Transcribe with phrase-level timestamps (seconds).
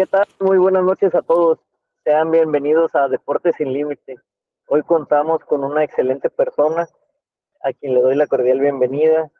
[0.00, 0.26] ¿Qué tal?
[0.40, 1.58] Muy buenas noches a todos.
[2.04, 4.16] Sean bienvenidos a Deportes sin Límite.
[4.66, 6.88] Hoy contamos con una excelente persona
[7.62, 9.30] a quien le doy la cordial bienvenida,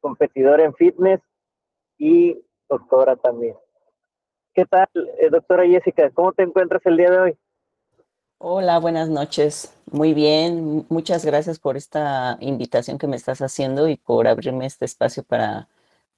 [0.00, 1.20] competidora en fitness
[1.98, 3.54] y doctora también.
[4.54, 6.08] ¿Qué tal, eh, doctora Jessica?
[6.14, 7.38] ¿Cómo te encuentras el día de hoy?
[8.38, 9.78] Hola, buenas noches.
[9.92, 10.86] Muy bien.
[10.88, 15.68] Muchas gracias por esta invitación que me estás haciendo y por abrirme este espacio para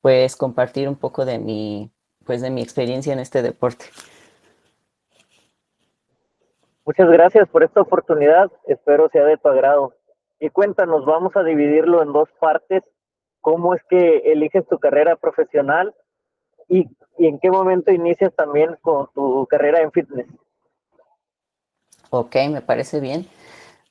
[0.00, 1.90] pues compartir un poco de mi
[2.24, 3.86] pues de mi experiencia en este deporte.
[6.84, 9.94] Muchas gracias por esta oportunidad, espero sea de tu agrado.
[10.40, 12.82] Y cuéntanos, vamos a dividirlo en dos partes.
[13.40, 15.94] ¿Cómo es que eliges tu carrera profesional
[16.68, 20.26] y, en qué momento inicias también con tu carrera en fitness?
[22.10, 23.26] Ok, me parece bien.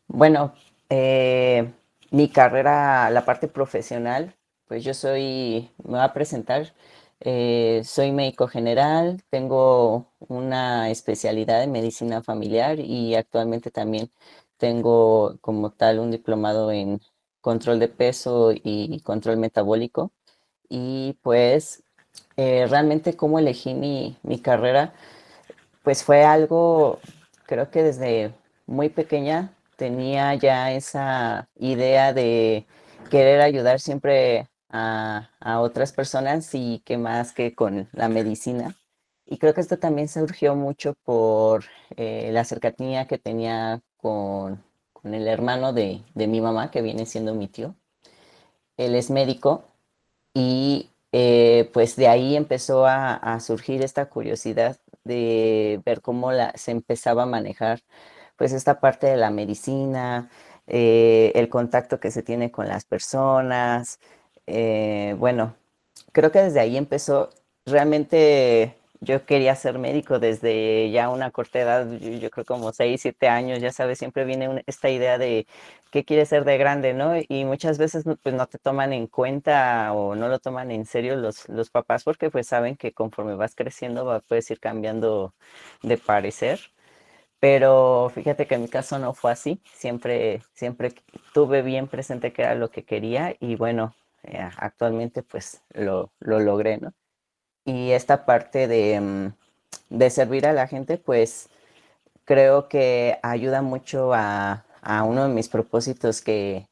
[0.08, 0.54] Bueno,
[0.90, 1.72] eh,
[2.12, 4.36] mi carrera, la parte profesional,
[4.68, 6.74] pues yo soy, me voy a presentar,
[7.22, 14.12] eh, soy médico general, tengo una especialidad en medicina familiar y actualmente también
[14.58, 17.02] tengo como tal un diplomado en
[17.42, 20.12] control de peso y control metabólico.
[20.70, 21.84] Y pues
[22.38, 24.94] eh, realmente cómo elegí mi, mi carrera,
[25.84, 27.00] pues fue algo,
[27.46, 28.34] creo que desde
[28.68, 32.66] muy pequeña tenía ya esa idea de
[33.10, 38.76] querer ayudar siempre a, otras personas y que más que con la medicina.
[39.26, 44.64] Y creo que esto también surgió mucho por eh, la cercanía que tenía con,
[45.04, 47.76] el hermano de, mi mamá, que viene siendo mi tío.
[48.78, 49.64] Él es médico
[50.34, 57.24] y eh, pues de ahí empezó a, surgir esta curiosidad de ver cómo se empezaba
[57.24, 57.82] a manejar
[58.38, 60.30] pues esta parte de la medicina,
[60.68, 64.00] eh, el contacto que se tiene con las personas,
[64.48, 65.56] eh, bueno,
[66.12, 67.30] creo que desde ahí empezó.
[67.66, 73.28] Realmente yo quería ser médico desde ya una corta edad, yo, creo como 6, 7
[73.28, 75.48] años, ya sabes, siempre viene esta idea de
[75.92, 77.14] qué quieres ser de grande, ¿no?
[77.28, 81.16] Y muchas veces pues no te toman en cuenta o no lo toman en serio
[81.16, 85.34] los, los papás porque pues saben que conforme vas creciendo puedes ir cambiando
[85.82, 86.60] de parecer.
[87.40, 90.94] Pero fíjate que en mi caso no fue así, siempre, siempre
[91.34, 96.78] tuve bien presente que era lo que quería y bueno, eh, actualmente pues lo, logré,
[96.78, 96.94] ¿no?
[97.66, 98.68] Y esta parte
[99.00, 99.34] mm,
[99.90, 101.50] de, servir a la gente, pues
[102.26, 104.66] creo que ayuda mucho a,
[105.06, 106.68] uno de mis propósitos que,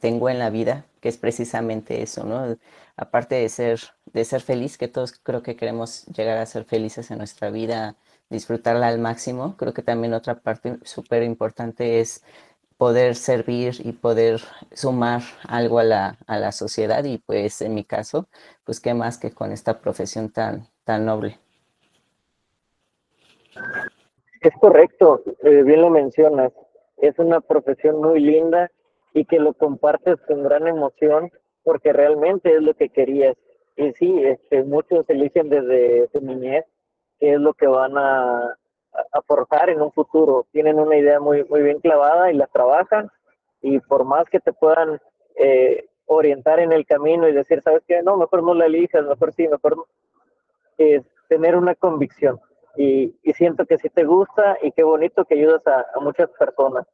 [0.00, 2.56] tengo en la vida, que es precisamente eso, ¿no?
[2.96, 7.10] Aparte de ser, de ser feliz, que todos creo que queremos llegar a ser felices
[7.10, 7.96] en nuestra vida,
[8.30, 12.22] disfrutarla al máximo, creo que también otra parte súper importante es
[12.76, 14.40] poder servir y poder
[14.72, 18.28] sumar algo a la, a la sociedad y pues en mi caso,
[18.64, 21.38] pues qué más que con esta profesión tan, tan noble.
[24.40, 26.52] Es correcto, eh, bien lo mencionas,
[26.98, 28.70] es una profesión muy linda
[29.12, 31.30] y que lo compartes con gran emoción
[31.64, 33.36] porque realmente es lo que querías.
[33.76, 36.64] Y sí, este, muchos eligen desde su niñez
[37.18, 38.56] qué es lo que van a,
[39.12, 40.46] a forjar en un futuro.
[40.52, 43.10] Tienen una idea muy, muy bien clavada y la trabajan
[43.60, 45.00] y por más que te puedan
[45.36, 48.02] eh, orientar en el camino y decir, ¿sabes qué?
[48.02, 49.86] No, mejor no la elijas, mejor sí, mejor no.
[50.78, 52.40] Es tener una convicción.
[52.76, 56.86] Y, siento que si te gusta y qué bonito que ayudas a, muchas personas.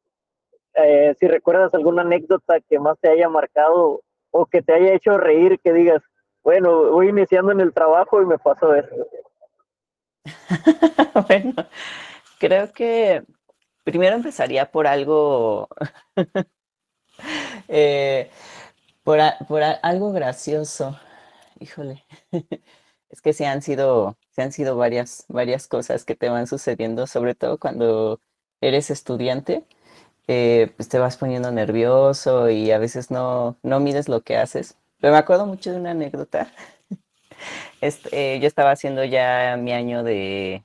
[0.74, 5.18] Eh, si recuerdas alguna anécdota que más te haya marcado o que te haya hecho
[5.18, 6.02] reír, que digas,
[6.42, 8.96] bueno, voy iniciando en el trabajo y me pasó esto.
[11.28, 11.54] bueno,
[12.38, 13.24] creo que
[13.84, 15.68] primero empezaría por algo,
[17.68, 18.30] eh,
[19.02, 20.98] por, algo gracioso.
[21.60, 22.04] Híjole,
[23.10, 27.06] es que se han sido, se han sido varias, varias cosas que te van sucediendo,
[27.06, 28.20] sobre todo cuando
[28.60, 29.64] eres estudiante.
[30.28, 34.76] Eh, pues te vas poniendo nervioso y a veces no, no mides lo que haces.
[35.00, 36.52] Pero me acuerdo mucho de una anécdota
[37.80, 40.64] este, yo estaba haciendo ya mi año de,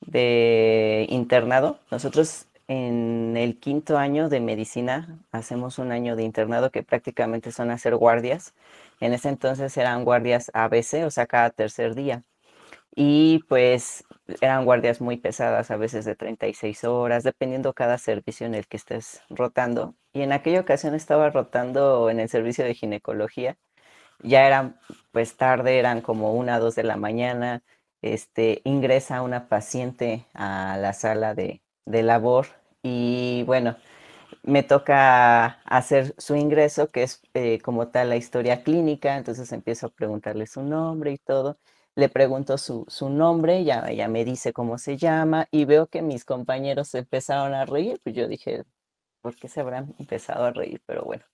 [0.00, 1.78] de internado.
[1.90, 7.70] Nosotros en el quinto año de medicina hacemos un año de internado que prácticamente son
[7.70, 8.54] hacer guardias.
[9.00, 12.22] En ese entonces eran guardias ABC, o sea, cada tercer día.
[12.94, 14.04] Y pues
[14.40, 18.76] eran guardias muy pesadas, a veces de 36 horas, dependiendo cada servicio en el que
[18.76, 19.94] estés rotando.
[20.12, 23.56] Y en aquella ocasión estaba rotando en el servicio de ginecología
[24.22, 24.80] ya era
[25.12, 27.62] pues tarde, eran como una, dos de la mañana,
[28.02, 32.46] este, ingresa una paciente a la sala de, labor
[32.82, 33.76] y bueno,
[34.44, 39.86] me toca hacer su ingreso, que es eh, como tal la historia clínica, entonces empiezo
[39.88, 41.58] a preguntarle su nombre y todo,
[41.96, 46.02] le pregunto su, su nombre, ya, ya me dice cómo se llama y veo que
[46.02, 48.64] mis compañeros empezaron a reír, pues yo dije,
[49.22, 50.82] ¿por qué se habrán empezado a reír?
[50.86, 51.24] Pero bueno,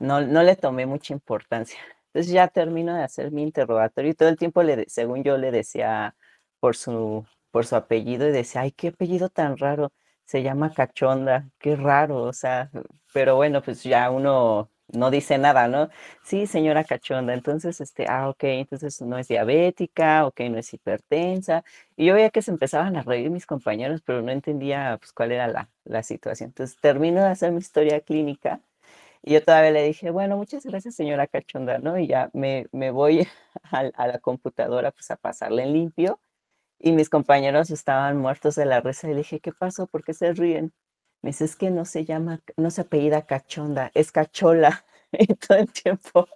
[0.00, 1.78] no, no le tomé mucha importancia.
[2.12, 5.50] Entonces ya termino de hacer mi interrogatorio y todo el tiempo, le, según yo le
[5.50, 6.14] decía
[6.60, 9.92] por su, por su apellido y decía, ay, qué apellido tan raro,
[10.24, 12.70] se llama Cachonda, qué raro, o sea,
[13.12, 15.88] pero bueno, pues ya uno no dice nada, ¿no?
[16.22, 21.64] Sí, señora Cachonda, entonces, este, ah, ok, entonces no es diabética, ok, no es hipertensa.
[21.96, 25.32] Y yo veía que se empezaban a reír mis compañeros, pero no entendía pues cuál
[25.32, 26.50] era la, la situación.
[26.50, 28.60] Entonces termino de hacer mi historia clínica
[29.22, 31.98] y yo todavía le dije, bueno, muchas gracias, señora Cachonda, ¿no?
[31.98, 33.28] Y ya me, me voy
[33.70, 36.20] a, la computadora pues a pasarle en limpio.
[36.78, 39.86] Y mis compañeros estaban muertos de la risa y dije, ¿qué pasó?
[39.86, 40.72] ¿Por qué se ríen?
[41.22, 44.84] Me dice, es que no se llama, no se apellida Cachonda, es Cachola.
[45.12, 46.26] Y todo el tiempo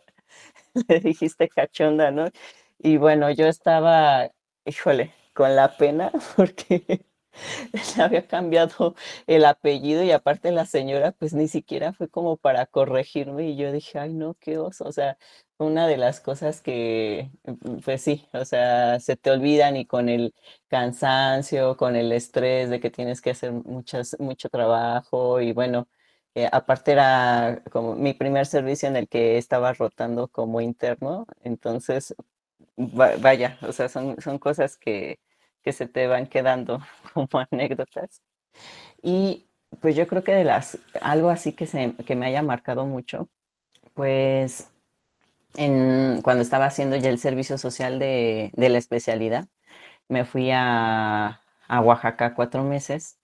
[0.89, 2.29] le dijiste Cachonda, ¿no?
[2.79, 4.31] Y bueno, yo estaba,
[4.67, 7.07] híjole, con la pena porque
[7.97, 8.95] le había cambiado
[9.27, 13.73] el apellido y aparte la señora pues ni siquiera fue como para corregirme y yo
[13.73, 15.19] dije, ay no, qué oso, o sea,
[15.59, 20.09] una de las cosas que, mm, pues sí, o sea, se te olvidan y con
[20.09, 20.35] el
[20.69, 25.89] cansancio, con el estrés de que tienes que hacer muchas, mucho trabajo y bueno,
[26.35, 32.15] eh, aparte era como mi primer servicio en el que estaba rotando como interno, entonces,
[32.77, 35.19] vaya, o sea, son, son cosas que
[35.67, 36.81] que se te van quedando
[37.15, 38.23] como anécdotas.
[39.03, 39.49] Y
[39.81, 43.29] pues yo creo que de las, algo así que, se, que me haya marcado mucho,
[43.95, 44.71] pues
[45.57, 49.49] en, cuando estaba haciendo ya el servicio social de, de la especialidad,
[50.09, 53.19] me fui a, a, Oaxaca cuatro meses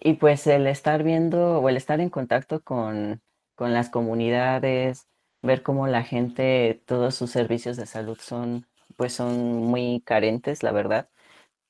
[0.00, 3.22] y pues el estar viendo o el estar en contacto con,
[3.54, 5.08] con las comunidades,
[5.42, 8.66] ver cómo la gente, todos sus servicios de salud son,
[8.96, 11.10] pues son muy carentes, la verdad.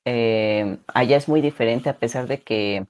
[0.05, 2.87] Eh, allá es muy diferente a pesar de que,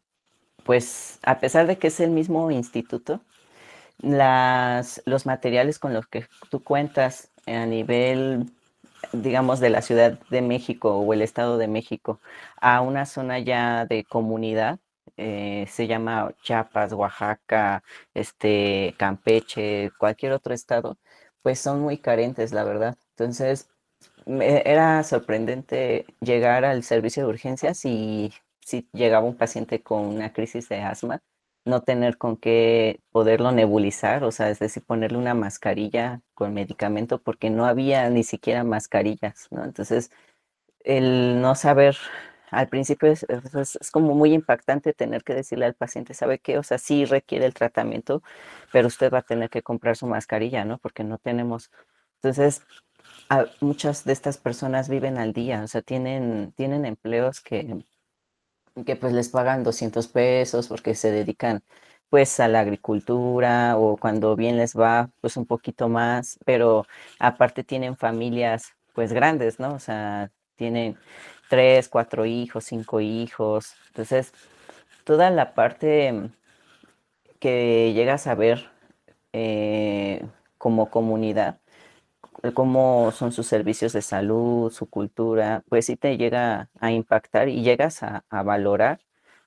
[0.66, 3.22] pues, a pesar de que es el mismo instituto,
[4.00, 8.52] las, los materiales con los que tú cuentas a nivel,
[9.14, 12.22] digamos, de la Ciudad de México o el Estado de México
[12.62, 14.80] a una zona ya de comunidad,
[15.18, 17.84] eh, se llama Chiapas, Oaxaca,
[18.14, 20.98] este, Campeche, cualquier otro estado,
[21.44, 22.98] pues son muy carentes, la verdad.
[23.12, 23.70] Entonces,
[24.26, 30.70] era sorprendente llegar al servicio de urgencias y si llegaba un paciente con una crisis
[30.70, 31.22] de asma,
[31.66, 37.22] no tener con qué poderlo nebulizar, o sea, es decir, ponerle una mascarilla con medicamento
[37.22, 39.64] porque no había ni siquiera mascarillas, ¿no?
[39.64, 40.12] Entonces,
[40.84, 41.98] el no saber,
[42.52, 43.26] al principio es,
[43.92, 46.58] como muy impactante tener que decirle al paciente, ¿sabe qué?
[46.58, 48.24] O sea, sí requiere el tratamiento,
[48.72, 50.78] pero usted va a tener que comprar su mascarilla, ¿no?
[50.80, 51.72] Porque no tenemos.
[52.16, 52.64] Entonces,
[53.62, 57.84] muchas de estas personas viven al día, o sea, tienen, tienen empleos que,
[58.86, 61.64] que pues les pagan 200 pesos porque se dedican
[62.10, 66.86] pues a la agricultura o cuando bien les va pues un poquito más, pero
[67.20, 69.74] aparte tienen familias pues grandes, ¿no?
[69.76, 70.98] O sea, tienen
[71.50, 74.34] tres, cuatro hijos, cinco hijos, entonces
[75.06, 76.32] toda la parte
[77.40, 78.70] que llegas a ver
[79.34, 80.26] eh,
[80.58, 81.60] como comunidad,
[82.54, 87.64] cómo son sus servicios de salud, su cultura, pues sí te llega a impactar y
[87.64, 89.00] llegas a, valorar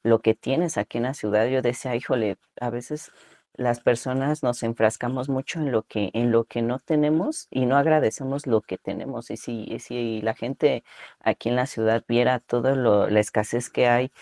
[0.03, 1.47] lo que tienes aquí en la ciudad.
[1.49, 3.13] Yo decía, híjole, a veces
[3.55, 7.77] las personas nos enfrascamos mucho en lo que, en lo que no tenemos y no
[7.77, 9.31] agradecemos lo que tenemos.
[9.31, 10.85] Y si, si la gente
[11.21, 14.13] aquí en la ciudad viera toda la escasez que hay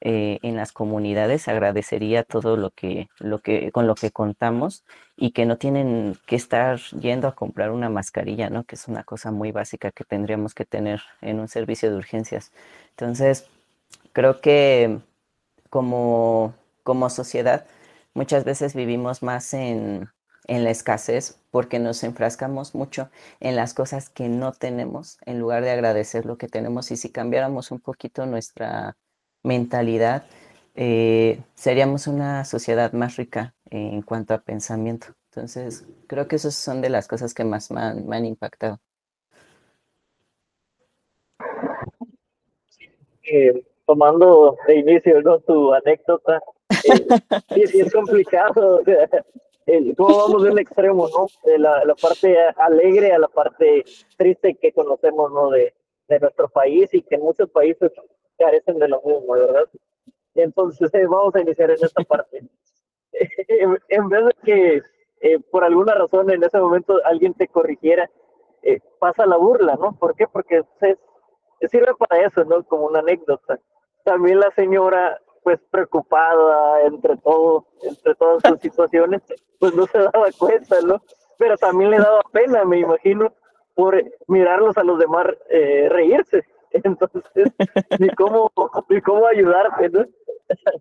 [0.00, 4.84] eh, en las comunidades agradecería todo lo que, lo que, con lo que contamos
[5.16, 8.64] y que no tienen que estar yendo a comprar una mascarilla, ¿no?
[8.64, 12.52] Que es una cosa muy básica que tendríamos que tener en un servicio de urgencias.
[12.90, 13.48] Entonces,
[14.12, 14.98] creo que
[15.70, 17.66] como, como sociedad
[18.14, 20.08] muchas veces vivimos más en,
[20.46, 23.10] en la escasez porque nos enfrascamos mucho
[23.40, 27.10] en las cosas que no tenemos en lugar de agradecer lo que tenemos y si
[27.10, 28.96] cambiáramos un poquito nuestra
[29.44, 30.24] mentalidad,
[30.74, 35.08] eh, seríamos una sociedad más rica en cuanto a pensamiento.
[35.30, 38.80] Entonces, creo que esas son de las cosas que más me han, impactado.
[43.24, 46.40] Eh, tomando de inicio tu anécdota,
[46.84, 47.06] eh,
[47.56, 48.80] es complicado.
[49.96, 51.26] ¿Cómo vamos de un extremo, ¿no?
[51.44, 53.84] De la, parte alegre a la parte
[54.16, 55.50] triste que conocemos, ¿no?
[55.50, 55.74] De,
[56.08, 57.90] de nuestro país y que muchos países
[58.38, 59.68] carecen de lo mismo, ¿verdad?
[60.34, 62.42] Entonces, eh, vamos a iniciar en esta parte.
[63.88, 64.82] en vez de que
[65.24, 68.10] eh, por alguna razón en ese momento alguien te corrigiera,
[68.62, 69.96] eh, pasa la burla, ¿no?
[69.98, 70.26] ¿Por qué?
[70.26, 70.98] Porque es,
[71.70, 72.62] sirve para eso, ¿no?
[72.64, 73.58] Como una anécdota.
[74.04, 79.22] También la señora, pues preocupada entre todo, entre todas sus situaciones,
[79.58, 81.00] pues no se daba cuenta, ¿no?
[81.38, 83.32] Pero también le daba pena, me imagino,
[83.74, 86.44] por mirarlos a los demás eh, reírse.
[86.82, 87.52] Entonces,
[88.00, 88.50] ni cómo,
[88.88, 90.06] ni cómo ayudarte, ¿no?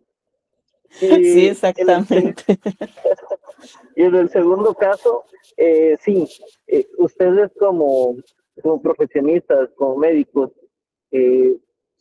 [0.89, 2.43] sí, exactamente.
[3.95, 5.23] y en el segundo caso,
[5.55, 6.27] eh, sí,
[6.67, 8.15] eh, ustedes como,
[8.62, 10.51] como profesionistas, como médicos,
[11.12, 11.57] eh,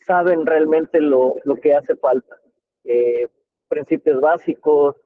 [0.07, 2.41] saben realmente lo, lo que hace falta.
[2.85, 3.29] Eh,
[3.69, 4.97] principios básicos,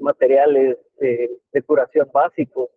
[0.00, 2.68] materiales de curación básicos.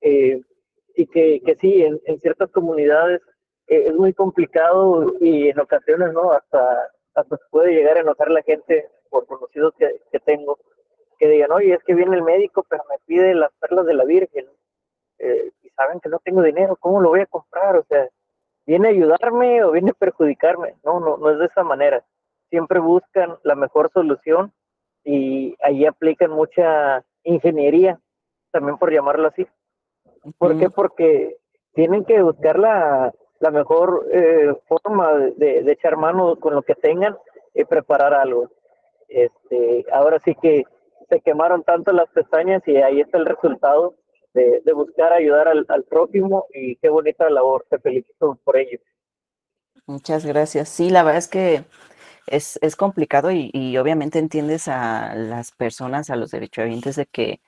[0.00, 3.22] y que, que sí, en, en ciertas comunidades
[3.66, 6.32] es muy complicado y en ocasiones, ¿no?
[6.32, 10.58] Hasta, hasta puede llegar a enojar la gente por conocidos que, que tengo,
[11.18, 14.04] que digan, oye, es que viene el médico, pero me pide las perlas de la
[14.04, 14.46] Virgen,
[15.18, 17.76] eh, y saben que no tengo dinero, ¿cómo lo voy a comprar?
[17.76, 18.08] O sea,
[18.66, 20.74] ¿viene a ayudarme o viene a perjudicarme?
[20.84, 22.04] No, no, no es de esa manera.
[22.50, 24.52] Siempre buscan la mejor solución
[25.04, 27.98] y ahí aplican mucha ingeniería,
[28.50, 29.46] también por llamarlo así.
[30.38, 30.70] ¿Por qué?
[30.70, 31.36] Porque
[31.74, 36.74] tienen que buscar la, la mejor eh, forma de, de, echar mano con lo que
[36.74, 37.16] tengan
[37.54, 38.50] y preparar algo.
[39.08, 40.64] Este, ahora sí que
[41.08, 43.94] se quemaron tanto las pestañas y ahí está el resultado
[44.34, 48.78] de, buscar ayudar al, próximo y qué bonita labor, te felicito por ello.
[49.86, 50.68] Muchas gracias.
[50.68, 51.64] Sí, la verdad es que
[52.26, 57.40] es, es complicado y, y, obviamente entiendes a las personas, a los derechohabientes de que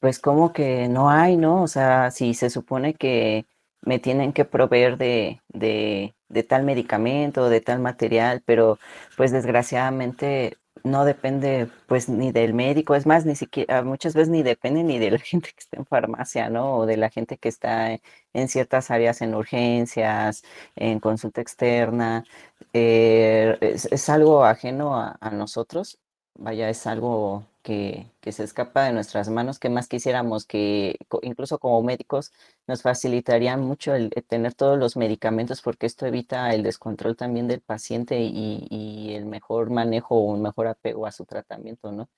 [0.00, 1.62] pues como que no hay, ¿no?
[1.62, 3.46] O sea, si se supone que
[3.82, 8.78] me tienen que proveer de, de, de tal medicamento, de tal material, pero
[9.16, 14.42] pues desgraciadamente no depende pues ni del médico, es más, ni siquiera, muchas veces ni
[14.42, 16.76] depende ni de la gente que está en farmacia, ¿no?
[16.78, 17.98] O de la gente que está
[18.32, 20.42] en ciertas áreas en urgencias,
[20.76, 22.24] en consulta externa.
[22.72, 25.98] Eh, es, algo ajeno a nosotros,
[26.34, 31.82] vaya, es algo que, se escapa de nuestras manos, que más quisiéramos que incluso como
[31.82, 32.32] médicos
[32.66, 37.60] nos facilitaría mucho el, tener todos los medicamentos porque esto evita el descontrol también del
[37.60, 42.08] paciente y, el mejor manejo o un mejor apego a su tratamiento, ¿no?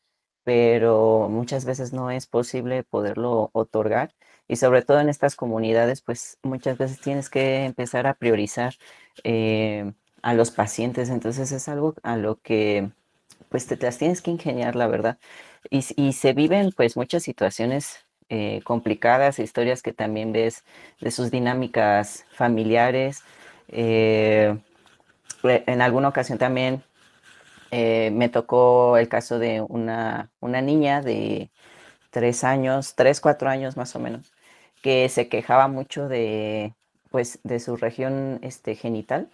[0.44, 4.14] Pero muchas veces no es posible poderlo otorgar
[4.48, 8.74] y sobre todo en estas comunidades, pues muchas veces tienes que empezar a priorizar
[9.24, 9.92] eh,
[10.22, 12.90] a los pacientes, entonces es algo a lo que
[13.50, 15.18] pues te, las tienes que ingeniar, la verdad.
[15.70, 20.64] Y, se viven pues muchas situaciones eh, complicadas, historias que también ves
[21.00, 23.22] de sus dinámicas familiares.
[23.68, 24.56] Eh,
[25.42, 26.82] en alguna ocasión también
[27.70, 31.50] eh, me tocó el caso de una, una niña de
[32.10, 34.32] tres años, tres, cuatro años más o menos,
[34.82, 36.74] que se quejaba mucho de,
[37.10, 39.30] pues, de su región este, genital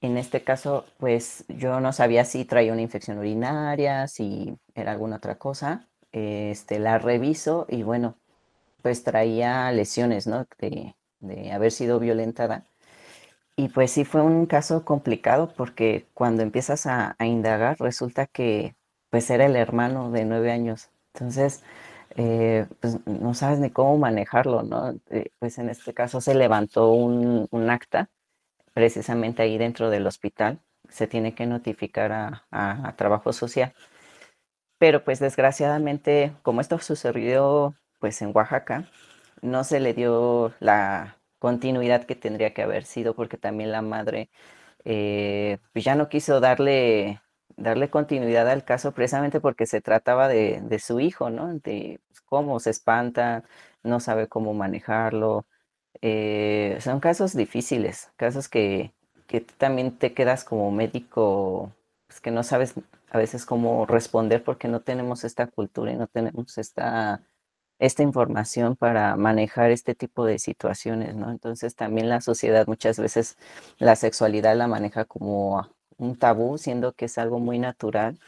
[0.00, 5.16] en este caso, pues yo no sabía si traía una infección urinaria, si era alguna
[5.16, 5.88] otra cosa.
[6.12, 8.16] Este, la reviso y bueno,
[8.82, 10.46] pues traía lesiones, ¿no?
[10.58, 10.94] De,
[11.52, 12.64] haber sido violentada.
[13.56, 18.76] Y pues sí fue un caso complicado porque cuando empiezas a, indagar resulta que
[19.10, 20.90] pues era el hermano de nueve años.
[21.14, 21.62] Entonces,
[22.16, 24.94] eh, pues no sabes ni cómo manejarlo, ¿no?
[25.10, 28.10] Eh, pues en este caso se levantó un acta
[28.80, 30.60] precisamente ahí dentro del hospital.
[30.88, 32.12] Se tiene que notificar
[32.50, 33.74] a, trabajo social.
[34.78, 38.86] Pero pues desgraciadamente, como esto sucedió pues en Oaxaca,
[39.42, 44.30] no se le dio la continuidad que tendría que haber sido porque también la madre
[44.84, 47.20] eh, pues ya no quiso darle,
[47.56, 51.48] darle continuidad al caso precisamente porque se trataba de, su hijo, ¿no?
[51.58, 53.44] De pues, cómo se espanta,
[53.82, 55.46] no sabe cómo manejarlo,
[56.02, 58.92] eh, son casos difíciles, casos que,
[59.26, 61.72] que también te quedas como médico,
[62.06, 62.74] pues que no sabes
[63.10, 67.22] a veces cómo responder porque no tenemos esta cultura y no tenemos esta,
[67.78, 71.30] esta información para manejar este tipo de situaciones, ¿no?
[71.30, 73.36] Entonces también la sociedad muchas veces
[73.78, 75.68] la sexualidad la maneja como
[75.98, 78.18] un tabú, siendo que es algo muy natural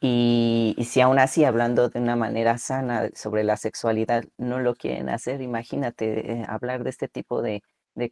[0.00, 5.08] y, si aún así, hablando de una manera sana sobre la sexualidad, no lo quieren
[5.08, 7.62] hacer, imagínate, eh, hablar de este tipo de,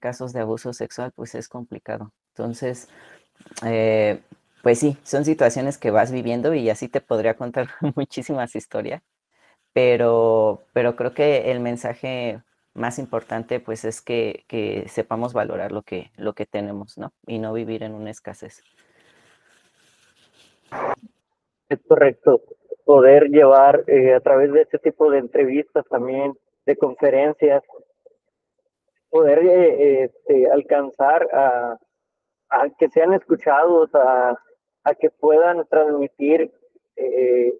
[0.00, 2.12] casos de abuso sexual, pues es complicado.
[2.30, 2.88] Entonces,
[3.64, 4.20] eh,
[4.62, 9.02] pues sí, son situaciones que vas viviendo y así te podría contar muchísimas historias,
[9.72, 12.42] pero, pero creo que el mensaje
[12.74, 17.12] más importante pues es que, que sepamos valorar lo que, lo que tenemos, ¿no?
[17.26, 18.62] Y no vivir en una escasez.
[21.68, 22.42] Es correcto.
[22.84, 27.62] Poder llevar eh, a través de este tipo de entrevistas también, de conferencias,
[29.10, 31.78] poder eh, este, alcanzar a,
[32.78, 34.38] que sean escuchados, a,
[34.84, 36.52] a que puedan transmitir,
[36.96, 37.52] eh,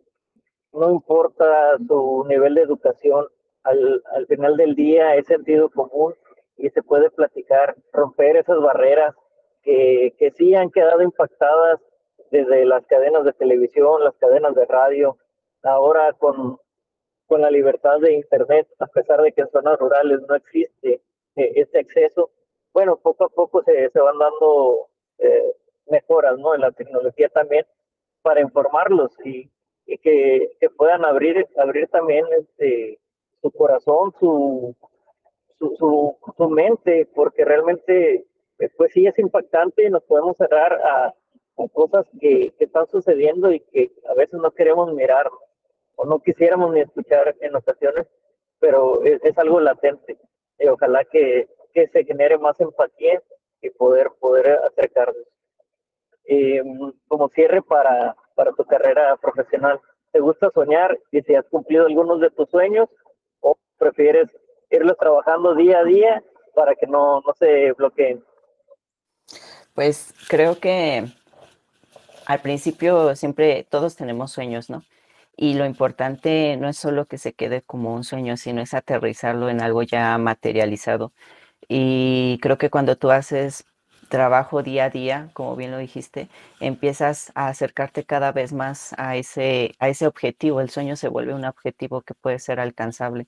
[0.72, 3.26] no importa su nivel de educación,
[3.64, 6.14] al, al final del día es sentido común
[6.56, 9.14] y se puede platicar, romper esas barreras
[9.62, 11.80] que, que sí han quedado impactadas
[12.36, 15.16] desde las cadenas de televisión, las cadenas de radio,
[15.62, 16.58] ahora con,
[17.26, 21.00] con la libertad de Internet, a pesar de que en zonas rurales no existe
[21.36, 22.30] eh, este acceso,
[22.72, 24.88] bueno, poco a poco se, se van dando
[25.18, 25.52] eh,
[25.86, 26.54] mejoras ¿no?
[26.54, 27.64] en la tecnología también
[28.22, 29.50] para informarlos y,
[29.86, 32.98] y que, que, puedan abrir, abrir también este,
[33.40, 34.76] su corazón, su,
[35.58, 38.26] su, su, su mente, porque realmente
[38.76, 41.14] pues sí es impactante nos podemos cerrar a,
[41.56, 45.30] a cosas que, que, están sucediendo y que a veces no queremos mirar
[45.96, 48.06] o no quisiéramos ni escuchar en ocasiones,
[48.58, 50.18] pero es, es algo latente.
[50.58, 53.22] Y ojalá que, que, se genere más empatía
[53.62, 55.26] y poder, poder acercarnos.
[57.08, 59.80] Como cierre para, para tu carrera profesional,
[60.12, 62.88] ¿te gusta soñar y si has cumplido algunos de tus sueños
[63.40, 64.28] o prefieres
[64.70, 68.24] irlos trabajando día a día para que no, no se bloqueen?
[69.74, 71.04] Pues creo que
[72.26, 74.82] al principio siempre todos tenemos sueños, ¿no?
[75.36, 79.50] Y lo importante no es solo que se quede como un sueño, sino es aterrizarlo
[79.50, 81.12] en algo ya materializado.
[81.68, 83.66] Y creo que cuando tú haces
[84.08, 86.28] trabajo día a día, como bien lo dijiste,
[86.60, 90.60] empiezas a acercarte cada vez más a ese, a ese objetivo.
[90.60, 93.26] El sueño se vuelve un objetivo que puede ser alcanzable.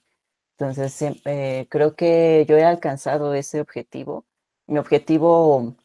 [0.59, 4.27] Entonces, siempre, creo que yo he alcanzado ese objetivo.
[4.67, 5.77] Mi objetivo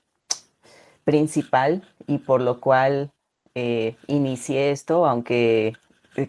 [1.04, 3.12] principal y por lo cual
[3.56, 5.74] eh, inicié esto, aunque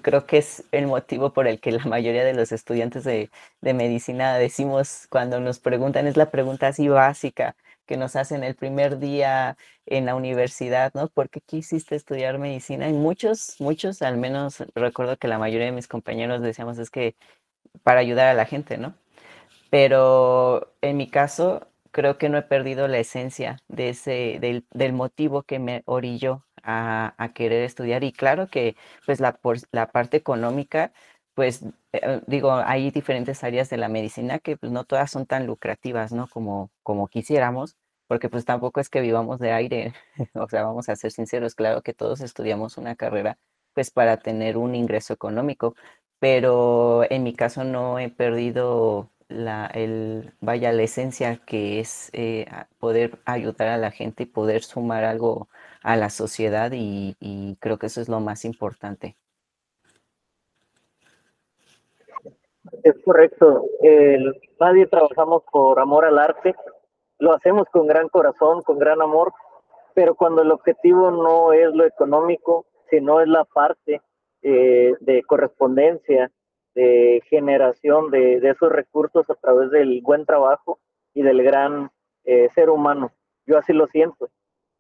[0.03, 3.75] creo que es el motivo por el que la mayoría de los estudiantes de, de,
[3.75, 8.99] medicina decimos cuando nos preguntan, es la pregunta así básica que nos hacen el primer
[8.99, 11.09] día en la universidad, ¿no?
[11.09, 12.89] ¿Por qué quisiste estudiar medicina?
[12.89, 17.17] Y muchos, muchos, al menos recuerdo que la mayoría de mis compañeros decíamos es que
[17.83, 18.95] para ayudar a la gente, ¿no?
[19.71, 24.93] Pero en mi caso, creo que no he perdido la esencia de ese, del, del
[24.93, 28.03] motivo que me orilló a, a, querer estudiar.
[28.05, 28.77] Y claro que
[29.07, 30.93] pues la, por, la parte económica,
[31.35, 35.47] pues eh, digo, hay diferentes áreas de la medicina que pues no todas son tan
[35.47, 36.27] lucrativas, ¿no?
[36.29, 37.77] Como, como quisiéramos,
[38.09, 39.95] porque pues tampoco es que vivamos de aire,
[40.35, 43.39] o sea, vamos a ser sinceros, claro que todos estudiamos una carrera
[43.75, 45.75] pues para tener un ingreso económico,
[46.19, 52.47] pero en mi caso no he perdido la, el, vaya, la esencia que es eh,
[52.79, 55.49] poder ayudar a la gente y poder sumar algo
[55.83, 59.17] a la sociedad y, creo que eso es lo más importante.
[62.83, 63.65] Es correcto.
[64.61, 66.55] Nadie trabajamos por amor al arte.
[67.19, 69.33] Lo hacemos con gran corazón, con gran amor,
[69.95, 74.01] pero cuando el objetivo no es lo económico, sino es la parte
[74.43, 76.31] eh, de correspondencia,
[76.75, 80.79] de generación de, de, esos recursos a través del buen trabajo
[81.15, 81.91] y del gran
[82.25, 83.13] eh, ser humano.
[83.47, 84.29] Yo así lo siento.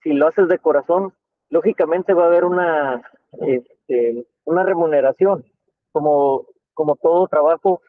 [0.02, 1.14] Si lo haces de corazón,
[1.50, 3.02] lógicamente va a haber una,
[3.42, 5.44] este, una remuneración,
[5.92, 7.80] como, como todo trabajo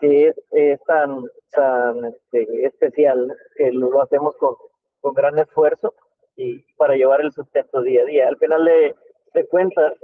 [0.00, 4.54] que es, es tan, tan este, especial, que lo hacemos con,
[5.00, 5.94] con gran esfuerzo
[6.36, 8.28] y para llevar el sustento día a día.
[8.28, 8.94] Al final de,
[9.32, 9.94] de cuentas,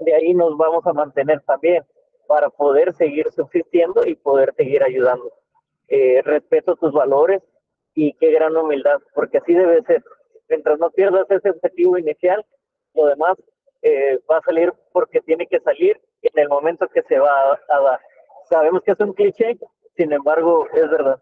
[0.00, 1.82] de ahí nos vamos a mantener también
[2.30, 5.32] para poder seguir subsistiendo y poder seguir ayudando.
[5.88, 7.42] Eh, respeto tus valores
[7.92, 10.00] y qué gran humildad, porque así debe ser.
[10.48, 12.46] Mientras no pierdas ese objetivo inicial,
[12.94, 13.36] lo demás
[13.82, 17.58] eh, va a salir porque tiene que salir en el momento que se va a,
[17.68, 18.00] a dar.
[18.48, 19.58] Sabemos que es un cliché,
[19.96, 21.20] sin embargo, es verdad.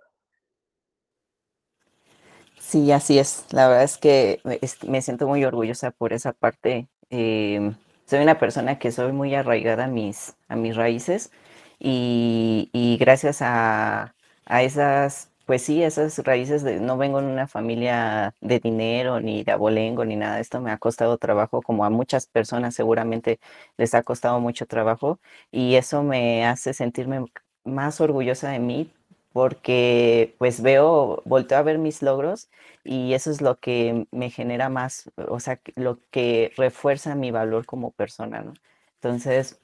[2.58, 3.46] Sí, así es.
[3.50, 4.40] La verdad es que
[4.86, 6.86] me siento muy orgullosa por esa parte.
[7.08, 7.72] Eh,
[8.08, 11.30] soy una persona que soy muy arraigada a mis, a mis raíces
[11.78, 14.14] y, y gracias a,
[14.46, 19.44] a, esas, pues sí, esas raíces, de, no vengo en una familia de dinero ni
[19.44, 23.40] de abolengo ni nada esto, me ha costado trabajo, como a muchas personas seguramente
[23.76, 27.26] les ha costado mucho trabajo y eso me hace sentirme
[27.64, 28.90] más orgullosa de mí
[29.32, 32.48] porque pues veo, volteo a ver mis logros
[32.84, 37.66] y eso es lo que me genera más, o sea, lo que refuerza mi valor
[37.66, 38.54] como persona, ¿no?
[38.94, 39.60] Entonces,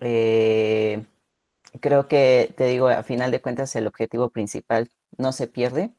[0.00, 1.04] eh,
[1.80, 5.92] creo que, te digo, a final de cuentas el objetivo principal no se pierde,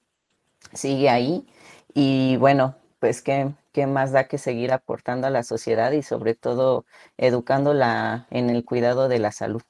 [0.74, 1.48] sigue ahí
[1.94, 6.36] y bueno, pues qué, qué más da que seguir aportando a la sociedad y sobre
[6.36, 6.86] todo
[7.18, 9.64] educándola en el cuidado de la salud.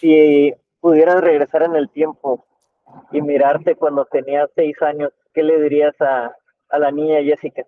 [0.00, 2.46] Si pudieras regresar en el tiempo
[3.12, 6.34] y mirarte cuando tenías seis años, ¿qué le dirías a,
[6.70, 7.64] a la niña Jessica?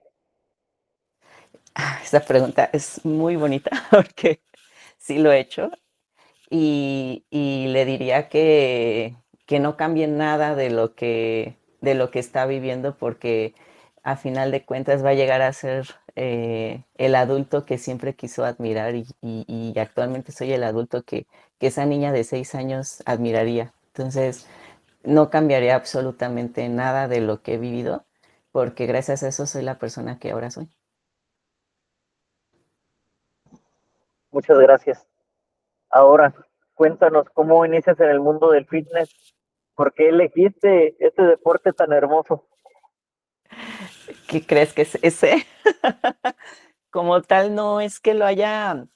[2.03, 4.41] Esa pregunta es muy bonita porque
[4.99, 5.71] sí lo he hecho
[6.51, 9.17] y, y le diría que,
[9.47, 13.55] que, no cambie nada de lo que, de lo que está viviendo porque
[14.03, 18.45] a final de cuentas va a llegar a ser eh, el adulto que siempre quiso
[18.45, 21.27] admirar y, y, actualmente soy el adulto que,
[21.63, 23.73] que, esa niña de seis años admiraría.
[23.87, 24.49] Entonces,
[25.05, 28.05] no cambiaría absolutamente nada de lo que he vivido
[28.53, 30.69] porque gracias a eso soy la persona que ahora soy.
[34.31, 35.07] Muchas gracias.
[35.91, 36.35] Ahora,
[36.75, 39.35] cuéntanos cómo inicias en el mundo del fitness.
[39.75, 42.47] ¿Por qué elegiste este deporte tan hermoso?
[44.29, 45.47] ¿Qué crees que es ese?
[46.91, 48.87] Como tal, no es que lo haya,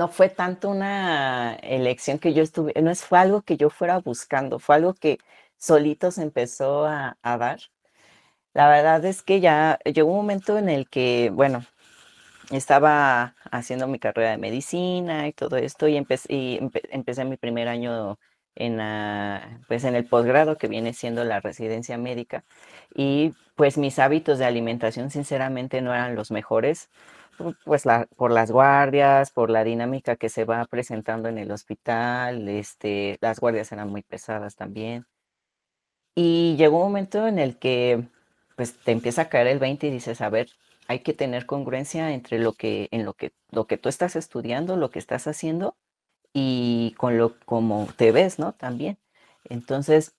[0.00, 4.58] no fue tanto una elección que yo estuve, no fue algo que yo fuera buscando,
[4.58, 5.18] fue algo que
[5.58, 7.60] solito se empezó a, dar.
[8.54, 11.64] La verdad es que ya llegó un momento en el que, bueno,
[12.50, 16.28] estaba haciendo mi carrera de medicina y todo esto y, empecé,
[16.90, 18.18] empecé mi primer año
[18.54, 18.78] en,
[19.68, 22.44] pues en el posgrado que viene siendo la residencia médica
[22.94, 26.88] y pues mis hábitos de alimentación sinceramente no eran los mejores
[27.64, 32.48] pues la, por las guardias, por la dinámica que se va presentando en el hospital,
[32.48, 35.06] este, las guardias eran muy pesadas también.
[36.14, 38.08] Y llegó un momento en el que
[38.56, 40.48] pues te empieza a caer el 20 y dices, a ver,
[40.86, 44.76] hay que tener congruencia entre lo que, en lo que, lo que tú estás estudiando,
[44.76, 45.76] lo que estás haciendo
[46.32, 48.52] y con lo como te ves, ¿no?
[48.52, 48.98] También.
[49.44, 50.14] Entonces,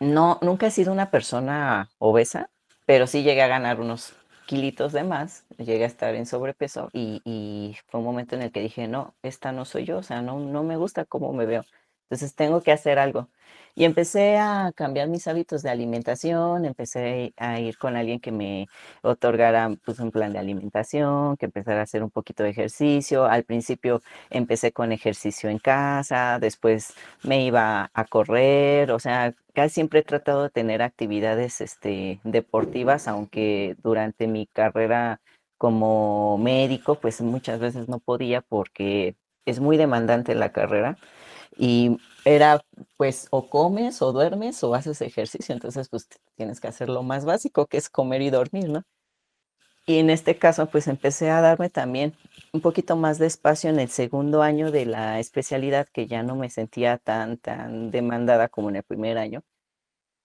[0.00, 2.50] no, nunca he sido una persona obesa,
[2.86, 4.14] pero sí llegué a ganar unos
[4.46, 8.52] kilitos de más, llegué a estar en sobrepeso y, y, fue un momento en el
[8.52, 11.46] que dije, no, esta no soy yo, o sea, no, no me gusta cómo me
[11.46, 11.64] veo.
[12.04, 13.28] Entonces tengo que hacer algo.
[13.74, 18.68] Y empecé a cambiar mis hábitos de alimentación, empecé a ir con alguien que me
[19.02, 23.26] otorgara pues, un plan de alimentación, que empezara a hacer un poquito de ejercicio.
[23.26, 29.76] Al principio empecé con ejercicio en casa, después me iba a correr, o sea, casi
[29.76, 35.22] siempre he tratado de tener actividades este, deportivas, aunque durante mi carrera
[35.56, 39.16] como médico, pues muchas veces no podía porque
[39.46, 40.98] es muy demandante la carrera
[41.56, 42.60] y era
[42.98, 47.24] pues o comes o duermes o haces ejercicio, entonces pues tienes que hacer lo más
[47.24, 48.82] básico que es comer y dormir, ¿no?
[49.86, 52.14] Y en este caso pues empecé a darme también
[52.52, 56.34] un poquito más de espacio en el segundo año de la especialidad que ya no
[56.34, 59.42] me sentía tan, tan demandada como en el primer año.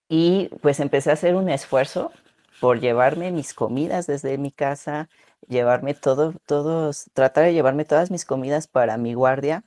[0.09, 2.11] Y pues empecé a hacer un esfuerzo
[2.59, 5.09] por llevarme mis comidas desde mi casa,
[5.47, 9.63] llevarme todo, todos, tratar de llevarme todas mis comidas para mi guardia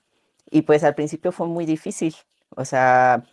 [0.50, 2.14] y pues al principio fue muy difícil,
[2.50, 3.24] o sea,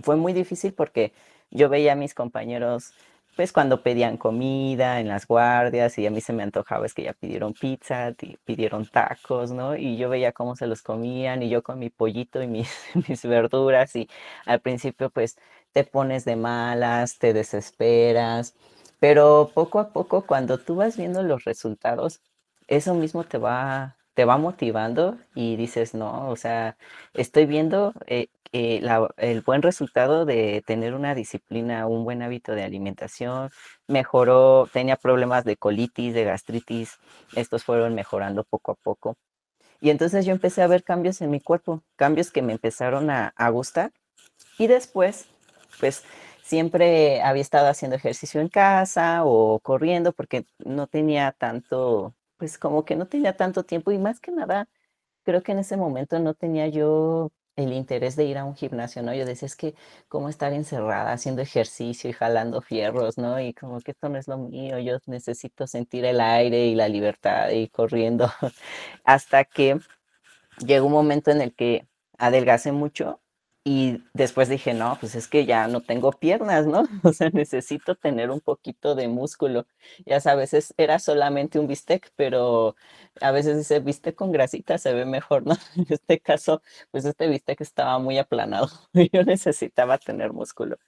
[0.00, 1.12] fue muy difícil porque
[1.50, 2.92] yo veía a mis compañeros,
[3.36, 7.04] pues cuando pedían comida en las guardias y a mí se me antojaba es que
[7.04, 8.14] ya pidieron pizza,
[8.44, 9.76] pidieron tacos, ¿no?
[9.76, 12.70] Y yo veía cómo se los comían y yo con mi pollito y mis,
[13.08, 14.08] mis verduras y
[14.46, 15.36] al principio pues
[15.72, 18.54] te pones de malas, te desesperas,
[18.98, 22.20] pero poco a poco cuando tú vas viendo los resultados,
[22.68, 26.76] eso mismo te va te va motivando y dices, no, o sea,
[27.14, 33.50] estoy viendo eh, el buen resultado de tener una disciplina, un buen hábito de alimentación,
[33.86, 36.98] mejoró, tenía problemas de colitis, de gastritis,
[37.36, 39.16] estos fueron mejorando poco a poco.
[39.80, 43.32] Y entonces yo empecé a ver cambios en mi cuerpo, cambios que me empezaron a,
[43.36, 43.92] a gustar.
[44.58, 45.26] Y después,
[45.78, 46.04] pues
[46.42, 52.84] siempre había estado haciendo ejercicio en casa o corriendo porque no tenía tanto pues como
[52.86, 54.68] que no tenía tanto tiempo y más que nada,
[55.24, 59.02] creo que en ese momento no tenía yo el interés de ir a un gimnasio,
[59.02, 59.14] ¿no?
[59.14, 59.74] Yo decía, es que
[60.08, 63.40] cómo estar encerrada haciendo ejercicio y jalando fierros, ¿no?
[63.40, 66.88] Y como que esto no es lo mío, yo necesito sentir el aire y la
[66.88, 68.30] libertad y corriendo,
[69.04, 69.78] hasta que
[70.66, 71.86] llegó un momento en el que
[72.18, 73.20] adelgacé mucho
[73.62, 76.84] y después dije, no, pues es que ya no tengo piernas, ¿no?
[77.04, 79.66] O sea, necesito tener un poquito de músculo.
[80.06, 82.74] Ya sabes, era solamente un bistec, pero
[83.20, 85.54] a veces ese bistec con grasita se ve mejor, ¿no?
[85.76, 88.68] En este caso, pues este bistec estaba muy aplanado
[89.12, 90.78] yo necesitaba tener músculo.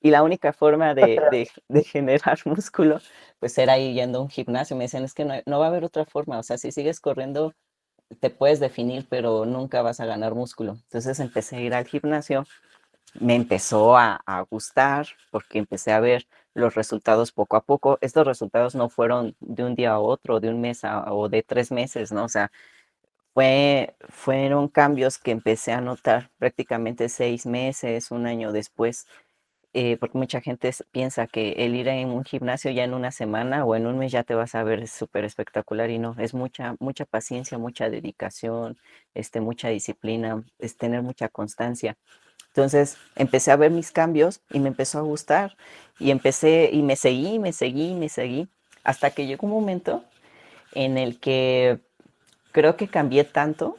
[0.00, 2.98] Y la única forma de, de, generar músculo,
[3.38, 4.76] pues era ir yendo a un gimnasio.
[4.76, 6.38] Me decían, es que no, no va a haber otra forma.
[6.38, 7.54] O sea, si sigues corriendo
[8.20, 10.72] te puedes definir, pero nunca vas a ganar músculo.
[10.72, 12.44] Entonces empecé a ir al gimnasio,
[13.14, 14.20] me empezó a,
[14.50, 17.98] gustar porque empecé a ver los resultados poco a poco.
[18.00, 21.70] Estos resultados no fueron de un día a otro, de un mes o de tres
[21.72, 22.24] meses, ¿no?
[22.24, 22.50] O sea,
[23.34, 29.06] fue, fueron cambios que empecé a notar prácticamente seis meses, un año después,
[29.74, 33.64] eh, porque mucha gente piensa que el ir en un gimnasio ya en una semana
[33.64, 36.76] o en un mes ya te vas a ver súper espectacular y no, es mucha,
[36.78, 38.76] mucha paciencia, mucha dedicación,
[39.14, 41.96] este, mucha disciplina, es tener mucha constancia.
[42.48, 45.56] Entonces empecé a ver mis cambios y me empezó a gustar
[45.98, 48.48] y empecé y me seguí, me seguí, me seguí,
[48.84, 50.04] hasta que llegó un momento
[50.74, 51.80] en el que
[52.52, 53.76] creo que cambié tanto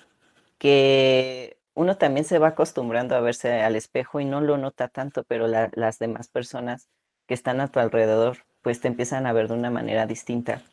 [0.58, 5.24] que uno también se va acostumbrando a verse al espejo y no lo nota tanto,
[5.24, 6.88] pero las demás personas
[7.28, 10.64] que están a tu alrededor pues te empiezan a ver de una manera distinta.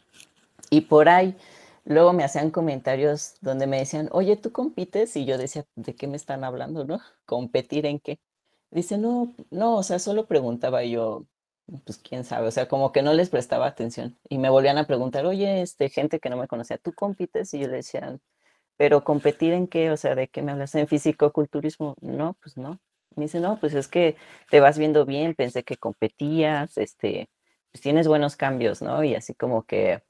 [0.71, 1.37] Y por ahí
[1.85, 5.17] luego me hacían comentarios donde me decían, oye, ¿tú compites?
[5.17, 7.01] Y yo decía, ¿de qué me están hablando, no?
[7.27, 8.21] ¿Competir en qué?
[8.71, 11.27] Dice, no, no, o sea, solo preguntaba yo,
[11.85, 14.17] pues quién sabe, o sea, como que no les prestaba atención.
[14.29, 17.53] Y me volvían a preguntar, oye, este, gente que no me conocía, ¿tú compites?
[17.55, 18.19] Y yo le decía,
[18.81, 20.75] pero competir en qué, o sea, ¿de qué me hablas?
[20.75, 21.97] ¿En físico-culturismo?
[22.01, 22.81] No, pues no.
[23.15, 24.17] Me dice, no, pues es que
[24.49, 27.29] te vas viendo bien, pensé que competías, este,
[27.71, 29.05] pues tienes buenos cambios, ¿no?
[29.05, 30.03] Y así como que,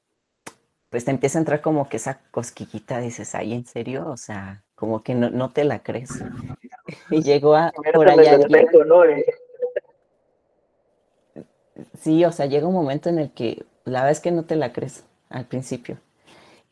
[0.89, 4.07] pues te empieza a entrar como que esa cosquillita, dices, ay, ¿en serio?
[4.07, 6.11] O sea, como que no, no te la crees.
[7.11, 8.39] y llegó a, por allá
[11.99, 14.55] Sí, o sea, llega un momento en el que la verdad es que no te
[14.55, 15.97] la crees al principio.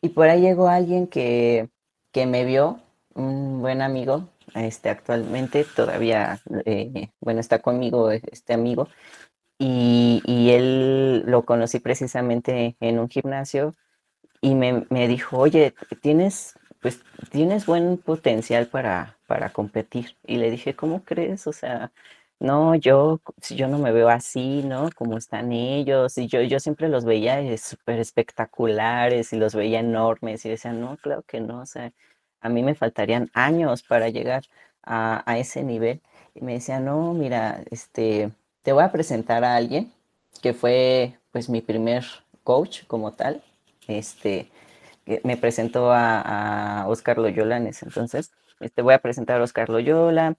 [0.00, 1.68] Y por ahí llegó alguien que,
[2.12, 2.80] que me vio,
[3.14, 8.88] un buen amigo, este, actualmente todavía, eh, bueno, está conmigo este amigo,
[9.58, 13.74] y, y, él lo conocí precisamente en un gimnasio
[14.40, 20.16] y me, me, dijo, oye, tienes, pues, tienes buen potencial para, para competir.
[20.26, 21.46] Y le dije, ¿cómo crees?
[21.46, 21.92] O sea,
[22.40, 24.90] no, yo, yo no me veo así, ¿no?
[24.96, 29.80] Como están ellos, y yo, yo siempre los veía eh, súper espectaculares y los veía
[29.80, 31.92] enormes y decía, no, claro que no, o sea,
[32.40, 34.44] a mí me faltarían años para llegar
[34.82, 36.00] a, a ese nivel.
[36.34, 39.92] Y me decía, no, mira, este, te voy a presentar a alguien
[40.42, 42.04] que fue, pues, mi primer
[42.44, 43.42] coach como tal,
[43.88, 44.50] este,
[45.24, 49.68] me presentó a, a Oscar Loyola en ese entonces, este, voy a presentar a Oscar
[49.68, 50.36] Loyola,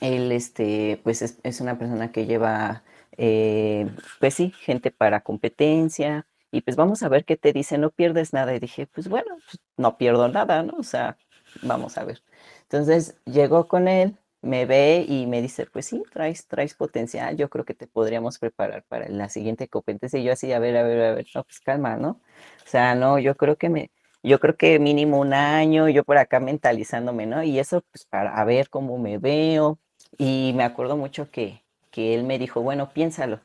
[0.00, 2.84] él, este, pues es, una persona que lleva,
[3.16, 3.88] eh,
[4.20, 6.26] pues sí, gente para competencia.
[6.50, 8.54] Y pues vamos a ver qué te dice, no pierdes nada.
[8.54, 10.74] Y dije, pues bueno, pues, no pierdo nada, ¿no?
[10.78, 11.18] O sea,
[11.62, 12.22] vamos a ver.
[12.62, 17.48] Entonces llegó con él, me ve y me dice, pues sí, traes, traes potencial, yo
[17.50, 20.18] creo que te podríamos preparar para la siguiente competencia.
[20.20, 22.20] Y yo así, a ver, a ver, a ver, no, pues calma, ¿no?
[22.64, 23.90] O sea, no, yo creo que me,
[24.22, 27.42] yo creo que mínimo un año, yo por acá mentalizándome, ¿no?
[27.42, 29.78] Y eso, pues para ver cómo me veo,
[30.18, 33.40] y me acuerdo mucho que, que él me dijo, bueno, piénsalo,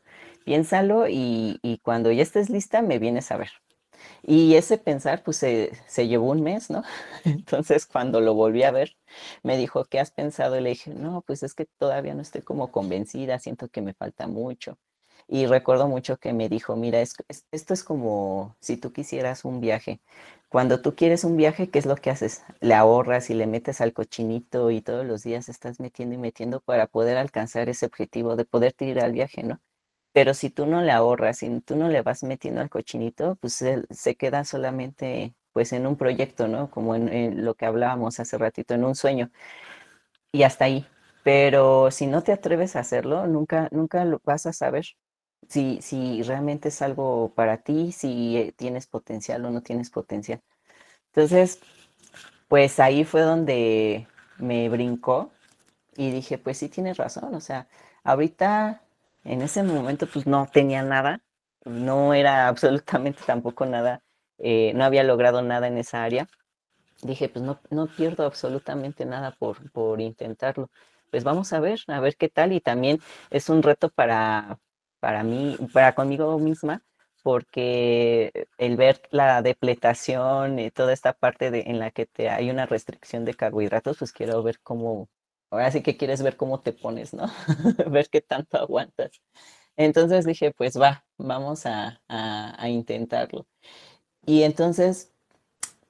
[0.45, 3.51] piénsalo y, y, cuando ya estés lista me vienes a ver.
[4.23, 6.84] Y ese pensar, pues se, se, llevó un mes, ¿no?
[7.25, 8.97] Entonces, cuando lo volví a ver,
[9.43, 10.57] me dijo, ¿qué has pensado?
[10.57, 13.93] Y le dije, no, pues es que todavía no estoy como convencida, siento que me
[13.93, 14.77] falta mucho.
[15.27, 20.01] Y recuerdo mucho que me dijo, mira, esto es como si tú quisieras un viaje.
[20.51, 22.43] Cuando tú quieres un viaje, ¿qué es lo que haces?
[22.59, 26.59] Le ahorras y le metes al cochinito y todos los días estás metiendo y metiendo
[26.59, 29.61] para poder alcanzar ese objetivo de poder ir al viaje, ¿no?
[30.11, 33.63] Pero si tú no le ahorras y tú no le vas metiendo al cochinito, pues
[33.91, 36.69] se queda solamente pues en un proyecto, ¿no?
[36.69, 39.31] Como en, en, lo que hablábamos hace ratito, en un sueño.
[40.33, 40.85] Y hasta ahí.
[41.23, 44.85] Pero si no te atreves a hacerlo, nunca, nunca lo vas a saber
[45.49, 50.41] si, si realmente es algo para ti, si eh, tienes potencial o no tienes potencial.
[51.08, 51.62] Entonces,
[52.47, 55.32] pues ahí fue donde me brincó
[55.97, 57.67] y dije, pues sí tienes razón, o sea,
[58.04, 58.82] ahorita
[59.23, 61.21] en ese momento pues no tenía nada,
[61.65, 64.01] no era absolutamente tampoco nada,
[64.39, 66.27] eh, no había logrado nada en esa área.
[67.04, 70.69] Dije, pues no, no pierdo absolutamente nada por, por intentarlo.
[71.12, 72.54] Pues vamos a ver, a ver qué tal.
[72.54, 72.99] Y también
[73.32, 74.60] es un reto para,
[75.01, 76.83] para mí, para conmigo misma,
[77.23, 82.51] porque el ver la depletación y toda esta parte de, en la que te, hay
[82.51, 85.09] una restricción de carbohidratos, pues quiero ver cómo,
[85.51, 87.27] ahora sí que quieres ver cómo te pones, ¿no?
[87.91, 89.11] ver qué tanto aguantas.
[89.77, 93.47] Entonces dije, pues va, vamos a, a, a intentarlo.
[94.25, 95.13] Y entonces,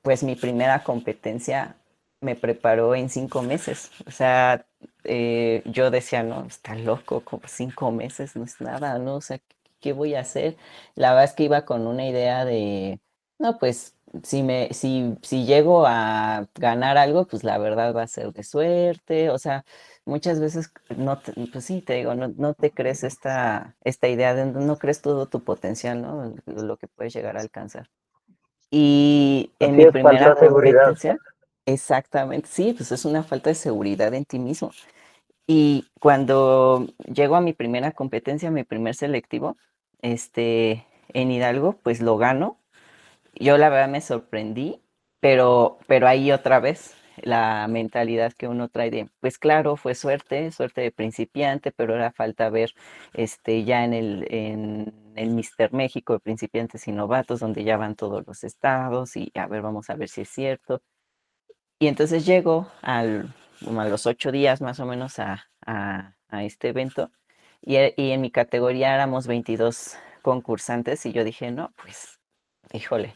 [0.04, 1.78] pues mi primera competencia
[2.22, 3.92] me preparó en cinco meses.
[4.08, 4.66] O sea,
[5.04, 9.16] eh, yo decía, no, está loco, como cinco meses no es nada, ¿no?
[9.16, 9.40] O sea,
[9.80, 10.56] ¿qué voy a hacer?
[10.96, 13.00] La verdad es que iba con una idea de,
[13.40, 18.08] no, pues si me, si, si llego a ganar algo, pues la verdad va a
[18.08, 19.30] ser de suerte.
[19.32, 19.66] O sea,
[20.06, 21.20] muchas veces no,
[21.52, 25.26] pues sí, te digo, no, no te crees esta, esta idea de no crees todo
[25.28, 26.36] tu potencial, ¿no?
[26.46, 27.90] Lo que puedes llegar a alcanzar.
[28.70, 31.18] Y en mi primera competencia,
[31.65, 34.71] Exactamente, sí, pues es una falta de seguridad en ti mismo.
[35.47, 39.58] Y cuando llego a mi primera competencia, mi primer selectivo,
[40.02, 42.60] este, en Hidalgo, pues lo gano.
[43.36, 44.82] Yo la verdad me sorprendí,
[45.21, 50.52] pero, pero ahí otra vez la mentalidad que uno trae de, pues claro, fue suerte,
[50.52, 52.74] suerte de principiante, pero era falta ver
[53.13, 57.95] este, ya en el, en el Mister México de principiantes y novatos, donde ya van
[57.95, 60.82] todos los estados y a ver, vamos a ver si es cierto.
[61.82, 63.34] Y entonces llego al,
[63.65, 66.13] a los ocho días más o menos a, a,
[66.44, 67.10] este evento
[67.60, 72.20] y, y, en mi categoría éramos 22 concursantes y yo dije, no, pues,
[72.72, 73.15] híjole,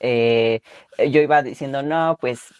[0.00, 0.60] eh,
[0.98, 2.52] yo iba diciendo, no, pues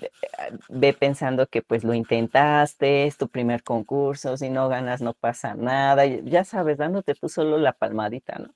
[0.70, 5.54] ve pensando que pues lo intentaste, es tu primer concurso, si no ganas no pasa
[5.54, 8.54] nada, ya sabes, dándote tú solo la palmadita, ¿no?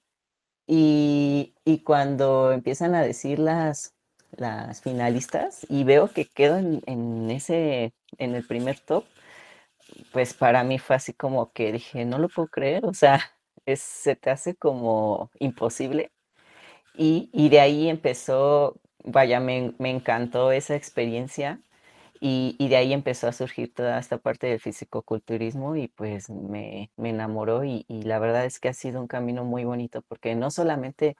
[0.67, 3.96] Y, y cuando empiezan a decir las,
[4.33, 9.05] las finalistas y veo que quedo en, en, ese, en el primer top,
[10.13, 13.21] pues para mí fue así como que dije, no lo puedo creer, o sea,
[13.67, 16.11] es, se te hace como imposible.
[16.97, 21.61] Y, y de ahí empezó, vaya, me, me encantó esa experiencia
[22.21, 26.91] y, y, de ahí empezó a surgir toda esta parte del fisicoculturismo y pues me,
[26.97, 30.35] me enamoró y, y, la verdad es que ha sido un camino muy bonito porque
[30.35, 31.17] no solamente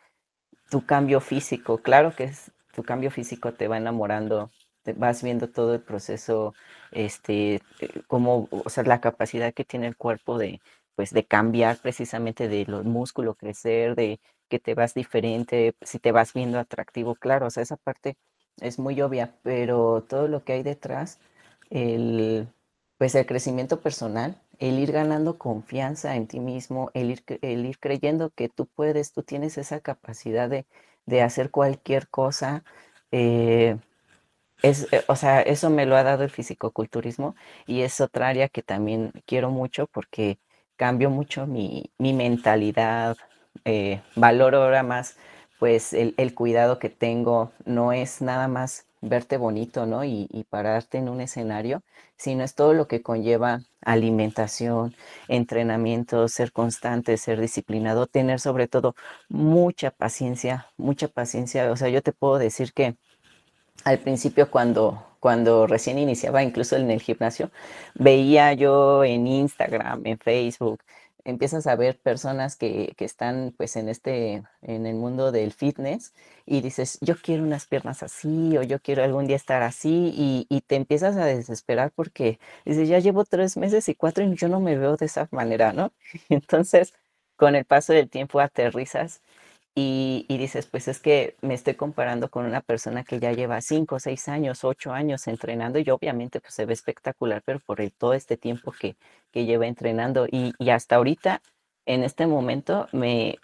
[0.71, 4.53] tu cambio físico, claro que es, tu cambio físico te va enamorando,
[4.85, 6.55] te vas viendo todo el proceso,
[6.93, 7.63] este,
[8.07, 10.61] como, o sea, la capacidad que tiene el cuerpo de,
[10.95, 16.13] pues, de cambiar precisamente de los músculos, crecer, de que te vas diferente, si te
[16.13, 18.17] vas viendo atractivo, claro, o sea, esa parte
[18.61, 21.19] es muy obvia, pero todo lo que hay detrás,
[21.71, 22.49] el,
[22.99, 27.79] pues el crecimiento personal, el ir ganando confianza en ti mismo, el ir, el ir
[27.79, 30.67] creyendo que tú puedes, tú tienes esa capacidad de,
[31.07, 32.65] de hacer cualquier cosa.
[33.13, 33.79] Eh,
[34.63, 38.49] es, eh, o sea, eso me lo ha dado el fisicoculturismo y es otra área
[38.49, 40.39] que también quiero mucho porque
[40.77, 43.17] cambio mucho mi, mi mentalidad,
[43.65, 45.17] eh, valoro ahora más
[45.59, 50.05] pues el, el, cuidado que tengo, no es nada más verte bonito, ¿no?
[50.05, 51.83] Y, y, pararte en un escenario,
[52.17, 54.95] sino es todo lo que conlleva alimentación,
[55.29, 58.95] entrenamiento, ser constante, ser disciplinado, tener sobre todo
[59.29, 61.71] mucha paciencia, mucha paciencia.
[61.71, 62.97] O sea, yo te puedo decir que
[63.85, 67.51] al principio cuando, cuando recién iniciaba, incluso en el gimnasio,
[67.95, 70.81] veía yo en Instagram, en Facebook,
[71.27, 76.15] empiezas a ver personas que, que, están pues en este, en el mundo del fitness
[76.47, 80.47] y dices, yo quiero unas piernas así o yo quiero algún día estar así y,
[80.49, 84.49] y, te empiezas a desesperar porque dices, ya llevo tres meses y cuatro y yo
[84.49, 85.93] no me veo de esa manera, ¿no?
[86.29, 86.95] Entonces,
[87.37, 89.21] con el paso del tiempo aterrizas
[89.79, 93.61] y, y, dices, pues es que me estoy comparando con una persona que ya lleva
[93.61, 98.15] cinco, seis años, ocho años entrenando y obviamente pues se ve espectacular, pero por todo
[98.15, 98.97] este tiempo que,
[99.33, 101.43] que lleva entrenando y, y, hasta ahorita,
[101.85, 103.39] en este momento, me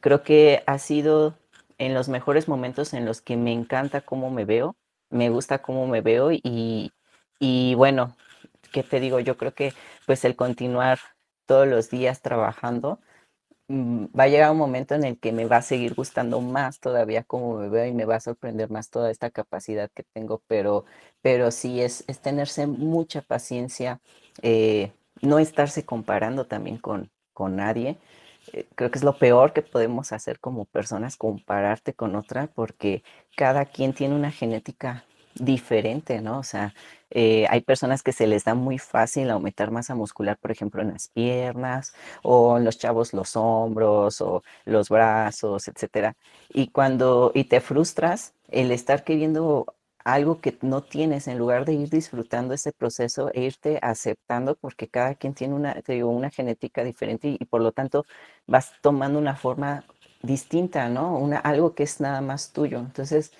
[0.00, 1.38] creo que ha sido
[1.78, 4.74] en los mejores momentos en los que me encanta cómo me veo,
[5.10, 6.92] me gusta cómo me veo y,
[7.38, 8.16] y bueno,
[8.72, 9.20] ¿qué te digo?
[9.20, 9.72] Yo creo que
[10.06, 10.98] pues el continuar
[11.46, 12.98] todos los días trabajando,
[13.70, 17.22] va a llegar un momento en el que me va a seguir gustando más todavía
[17.22, 20.84] como me veo y me va a sorprender más toda esta capacidad que tengo, pero,
[21.20, 24.00] pero sí es, es tenerse mucha paciencia,
[24.42, 27.98] eh, no estarse comparando también con, con nadie.
[28.52, 33.02] Eh, creo que es lo peor que podemos hacer como personas, compararte con otra, porque
[33.36, 36.38] cada quien tiene una genética diferente, ¿no?
[36.40, 36.74] O sea,
[37.10, 40.92] eh, hay personas que se les da muy fácil aumentar masa muscular, por ejemplo, en
[40.92, 46.16] las piernas, o en los chavos los hombros, o los brazos, etcétera.
[46.48, 49.66] Y cuando, y te frustras, el estar queriendo
[50.04, 54.88] algo que no tienes, en lugar de ir disfrutando ese proceso e irte aceptando, porque
[54.88, 58.04] cada quien tiene una, digo, una genética diferente y, y por lo tanto
[58.46, 59.84] vas tomando una forma
[60.22, 61.16] distinta, ¿no?
[61.18, 62.78] Una, algo que es nada más tuyo.
[62.78, 63.32] Entonces,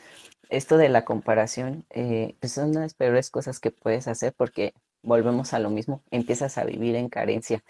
[0.48, 5.54] esto de la comparación eh, pues son las peores cosas que puedes hacer porque volvemos
[5.54, 7.62] a lo mismo, empiezas a vivir en carencia,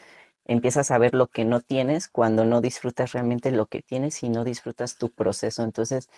[0.46, 4.28] empiezas a ver lo que no tienes cuando no disfrutas realmente lo que tienes y
[4.30, 5.62] no disfrutas tu proceso.
[5.64, 6.08] Entonces,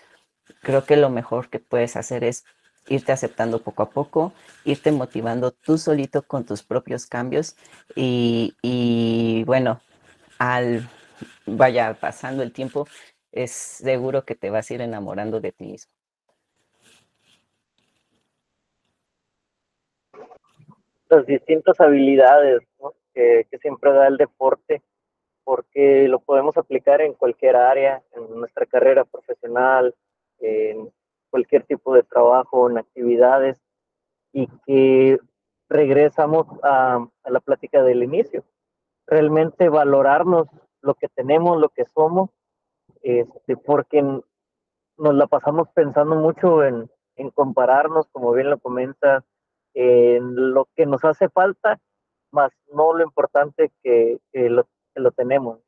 [0.61, 2.43] creo que lo mejor que puedes hacer es
[2.87, 4.33] irte aceptando poco a poco,
[4.65, 7.55] irte motivando tú solito con tus propios cambios
[7.95, 9.81] y, y bueno,
[10.39, 10.89] al
[11.45, 12.87] vaya pasando el tiempo,
[13.31, 15.91] es seguro que te vas a ir enamorando de ti mismo.
[21.11, 22.93] Las distintas habilidades ¿no?
[23.13, 24.81] que, que, siempre da el deporte,
[25.43, 29.93] porque lo podemos aplicar en cualquier área, en nuestra carrera profesional,
[30.39, 30.91] en
[31.29, 33.59] cualquier tipo de trabajo, en actividades.
[34.33, 35.19] y que
[35.71, 38.43] regresamos a, la plática del inicio.
[39.07, 40.47] Realmente valorarnos
[40.81, 42.29] lo que tenemos, lo que somos,
[43.01, 46.89] este, porque nos la pasamos pensando mucho en,
[47.35, 49.23] compararnos, como bien lo comentas,
[49.73, 51.79] en lo que nos hace falta,
[52.31, 55.59] más no lo importante que, lo, que lo tenemos.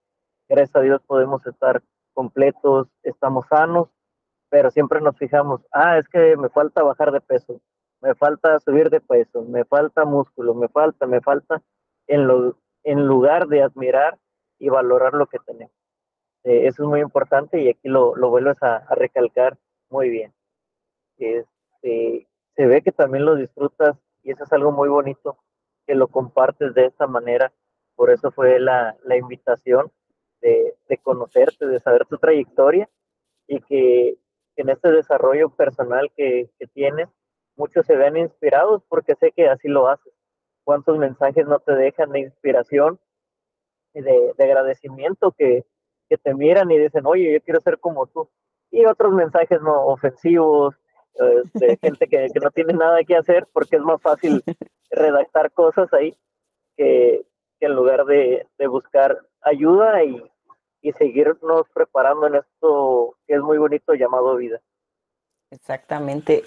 [0.47, 1.82] Gracias a Dios podemos estar
[2.14, 3.89] completos, estamos sanos,
[4.49, 7.60] pero siempre nos fijamos, ah, es que me falta bajar de peso,
[8.01, 11.62] me falta subir de peso, me falta músculo, me falta, me falta,
[12.08, 14.20] en, lo, en lugar de admirar
[14.60, 15.74] y valorar lo que tenemos.
[16.43, 19.58] Eh, eso es muy importante y aquí lo, lo vuelves a, recalcar
[19.89, 20.34] muy bien.
[21.18, 25.38] Este, se ve que también lo disfrutas y eso es algo muy bonito,
[25.86, 27.51] que lo compartes de esta manera.
[27.95, 29.91] Por eso fue la, invitación
[30.41, 32.89] de, de, conocerte, de saber tu trayectoria
[33.47, 34.18] y que
[34.56, 37.10] en este desarrollo personal que, que tienes,
[37.56, 40.14] muchos se ven inspirados porque sé que así lo haces.
[40.64, 42.99] ¿Cuántos mensajes no te dejan de inspiración
[43.93, 45.66] y de, agradecimiento que,
[46.10, 48.30] que, te miran y dicen, oye, yo quiero ser como tú?
[48.72, 50.76] Y otros mensajes no ofensivos,
[51.16, 54.43] de este, gente que, que, no tiene nada que hacer porque es más fácil
[54.91, 56.16] redactar cosas ahí
[56.76, 57.26] que,
[57.59, 60.22] en lugar de, de buscar ayuda y,
[60.82, 64.61] y seguirnos preparando en esto que es muy bonito llamado vida.
[65.53, 66.43] Exactamente.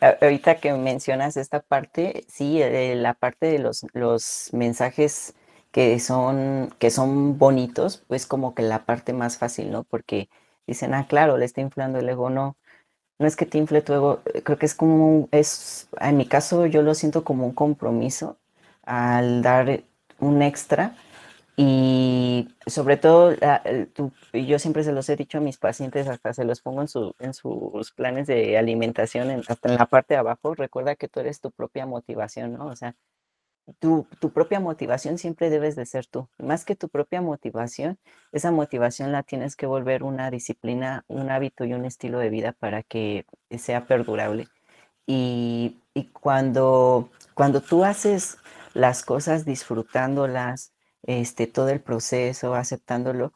[0.00, 5.34] Ahorita que mencionas esta parte, sí, eh, la parte de los, los mensajes
[5.72, 9.82] que son, que son bonitos, pues como que la parte más fácil, ¿no?
[9.82, 10.28] Porque
[10.68, 12.56] dicen, ah, claro, le está inflando el ego, no.
[13.18, 16.66] No es que te infle tu ego, creo que es como, es, en mi caso
[16.66, 18.38] yo lo siento como un compromiso
[18.82, 19.84] al dar
[20.18, 20.96] un extra
[21.56, 23.34] y sobre todo,
[24.32, 27.14] yo siempre se los he dicho a mis pacientes, hasta se los pongo en, su,
[27.20, 31.40] en sus planes de alimentación, hasta en la parte de abajo, recuerda que tú eres
[31.40, 32.66] tu propia motivación, ¿no?
[32.66, 32.96] O sea,
[33.78, 36.28] tu, tu, propia motivación siempre debes de ser tú.
[36.38, 37.98] Más que tu propia motivación,
[38.32, 42.52] esa motivación la tienes que volver una disciplina, un hábito y un estilo de vida
[42.52, 43.26] para que
[43.58, 44.48] sea perdurable.
[45.06, 48.38] Y, y cuando, cuando tú haces
[48.74, 53.32] las cosas disfrutándolas, este, todo el proceso, aceptándolo,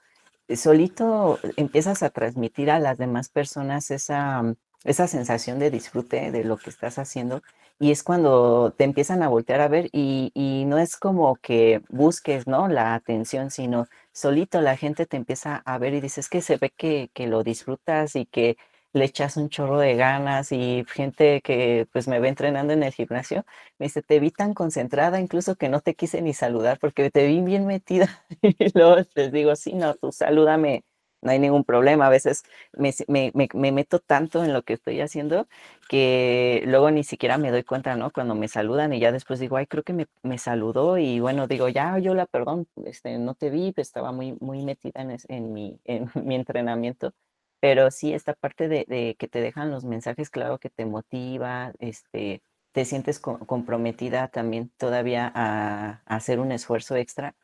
[0.56, 4.42] solito empiezas a transmitir a las demás personas esa,
[4.84, 7.42] esa sensación de disfrute de lo que estás haciendo
[7.80, 11.82] y es cuando te empiezan a voltear a ver y, y, no es como que
[11.88, 12.68] busques, ¿no?
[12.68, 16.70] La atención, sino solito la gente te empieza a ver y dices que se ve
[16.76, 18.56] que, que lo disfrutas y que
[18.92, 22.92] le echas un chorro de ganas y gente que pues me ve entrenando en el
[22.92, 23.44] gimnasio,
[23.78, 27.26] me dice, te vi tan concentrada incluso que no te quise ni saludar porque te
[27.26, 28.24] vi bien metida.
[28.42, 30.84] y luego les digo, sí, no, tú salúdame,
[31.22, 32.06] no hay ningún problema.
[32.06, 35.46] A veces me, me, me, meto tanto en lo que estoy haciendo
[35.88, 38.10] que luego ni siquiera me doy cuenta, ¿no?
[38.10, 41.68] Cuando me saludan y ya después digo, ay, creo que me, saludó y bueno, digo,
[41.68, 45.80] ya, yo la perdón, este, no te vi, estaba muy, muy metida en, en, mi,
[45.84, 47.12] en mi entrenamiento
[47.60, 52.42] pero sí, esta parte de, que te dejan los mensajes, claro que te motiva, este,
[52.72, 57.34] te sientes comprometida también todavía a, hacer un esfuerzo extra.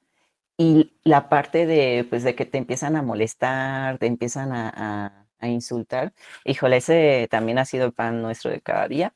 [0.57, 5.49] Y la parte de, pues, de que te empiezan a molestar, te empiezan a, a
[5.49, 6.13] insultar,
[6.45, 9.15] híjole, ese también ha sido el pan nuestro de cada día,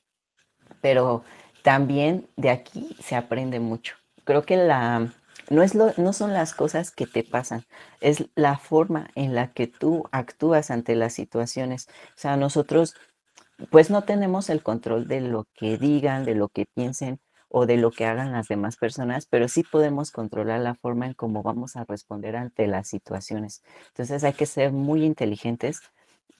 [0.81, 1.25] pero
[1.63, 3.97] también de aquí se aprende mucho.
[4.25, 5.13] Creo que la,
[5.51, 7.65] no, es lo, no son las cosas que te pasan,
[8.01, 11.89] es la forma en la que tú actúas ante las situaciones.
[12.11, 12.95] O sea, nosotros
[13.71, 17.77] pues no tenemos el control de lo que digan, de lo que piensen o de
[17.77, 21.77] lo que hagan las demás personas, pero sí podemos controlar la forma en cómo vamos
[21.77, 23.63] a responder ante las situaciones.
[23.89, 25.81] Entonces hay que ser muy inteligentes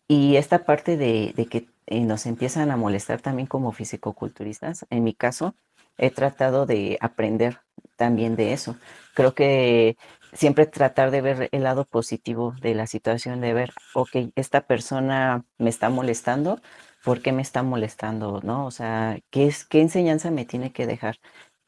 [0.09, 5.15] y esta parte de, que eh, nos empiezan a molestar también como fisicoculturistas, en mi
[5.15, 5.55] caso,
[5.99, 7.61] he tratado de aprender
[7.97, 8.77] también de eso.
[9.15, 9.99] Creo que
[10.33, 15.45] siempre tratar de ver el lado positivo de la situación, de ver, ok, esta persona
[15.59, 16.61] me está molestando,
[17.05, 18.41] ¿por qué me está molestando?
[18.43, 18.67] ¿No?
[18.67, 21.19] O sea, ¿qué, es, qué enseñanza me tiene que dejar?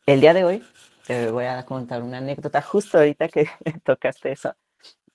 [0.07, 0.64] El día de hoy
[1.07, 3.47] te voy a contar una anécdota, justo ahorita que
[3.85, 4.55] tocaste eso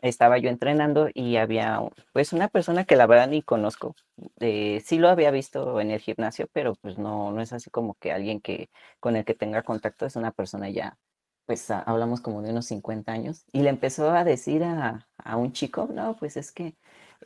[0.01, 1.79] estaba yo entrenando y había
[2.13, 3.95] pues una persona que la verdad ni conozco.
[4.39, 7.95] Eh, sí lo había visto en el gimnasio, pero pues no, no es así como
[7.95, 10.97] que alguien que con el que tenga contacto es una persona ya,
[11.45, 13.45] pues hablamos como de unos 50 años.
[13.51, 16.75] Y le empezó a decir a, a un chico, no, pues es que,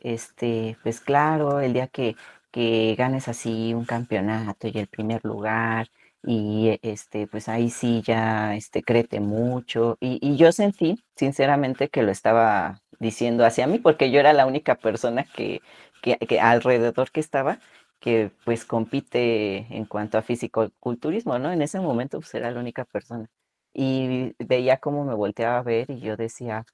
[0.02, 2.16] este, pues claro, el día que,
[2.50, 5.88] que ganes así un campeonato y el primer lugar
[6.22, 9.96] y este, pues ahí sí ya este, crete mucho.
[10.00, 14.74] Y, yo sentí, sinceramente, que lo estaba diciendo hacia mí, porque yo era la única
[14.76, 15.62] persona que,
[16.02, 17.58] que, alrededor que estaba.
[18.00, 21.52] que pues compite en cuanto a fisicoculturismo, ¿no?
[21.52, 23.28] En ese momento pues era la única persona.
[23.74, 26.64] Y veía cómo me volteaba a ver y yo decía,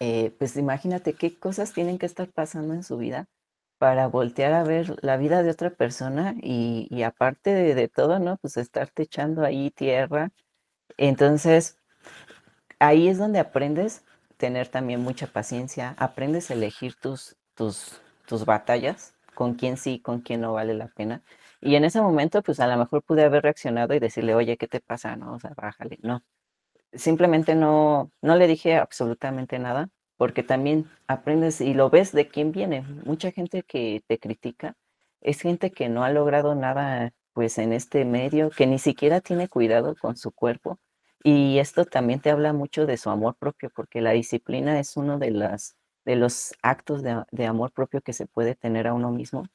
[0.00, 3.28] eh, pues imagínate qué cosas tienen que estar pasando en su vida
[3.82, 8.36] para voltear a ver la vida de otra persona y, aparte de, todo, ¿no?
[8.36, 10.30] Pues estarte echando ahí tierra.
[10.98, 11.78] Entonces,
[12.78, 14.04] ahí es donde aprendes
[14.36, 20.20] tener también mucha paciencia, aprendes a elegir tus, tus, tus batallas, con quién sí, con
[20.20, 21.24] quién no vale la pena.
[21.60, 24.68] Y en ese momento, pues a lo mejor pude haber reaccionado y decirle, oye, ¿qué
[24.68, 25.16] te pasa?
[25.16, 25.98] No, o sea, bájale.
[26.02, 26.22] No,
[26.92, 29.88] simplemente no, no le dije absolutamente nada,
[30.22, 32.82] porque también aprendes y lo ves de quién viene.
[33.04, 34.76] Mucha gente que te critica
[35.20, 39.48] es gente que no ha logrado nada, pues en este medio, que ni siquiera tiene
[39.48, 40.78] cuidado con su cuerpo
[41.24, 45.18] y esto también te habla mucho de su amor propio, porque la disciplina es uno
[45.18, 49.48] de, las, de los actos de, amor propio que se puede tener a uno mismo.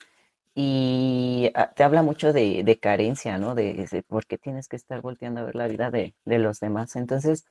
[0.54, 3.56] Y ah, te habla mucho de, carencia, ¿no?
[3.56, 6.98] De, por qué tienes que estar volteando a ver la vida de, los demás.
[6.98, 7.46] Entonces,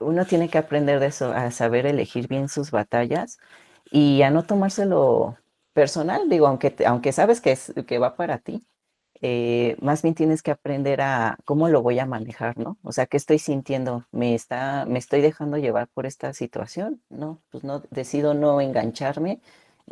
[0.00, 3.38] uno tiene que aprender de eso, a saber elegir bien sus batallas
[3.90, 5.36] y a no tomárselo
[5.72, 8.66] personal, digo, aunque, aunque sabes que, es, que va para ti,
[9.20, 12.78] eh, más bien tienes que aprender a cómo lo voy a manejar, ¿no?
[12.82, 14.06] O sea, ¿qué estoy sintiendo?
[14.12, 17.02] ¿Me, está, me estoy dejando llevar por esta situación?
[17.08, 19.40] No, pues no, decido no engancharme,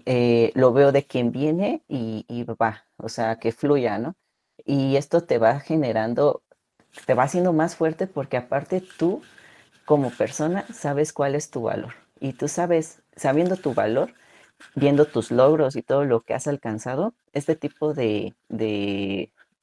[0.05, 4.15] eh, lo veo de quien viene y, y, va, o sea, que fluya, ¿no?
[4.65, 6.43] Y esto te va generando,
[7.07, 9.23] te va haciendo más fuerte porque aparte tú,
[9.87, 11.95] como persona, sabes cuál es tu valor.
[12.20, 14.12] Y tú sabes, sabiendo tu valor,
[14.74, 18.34] viendo tus logros y todo lo que has alcanzado, este tipo de,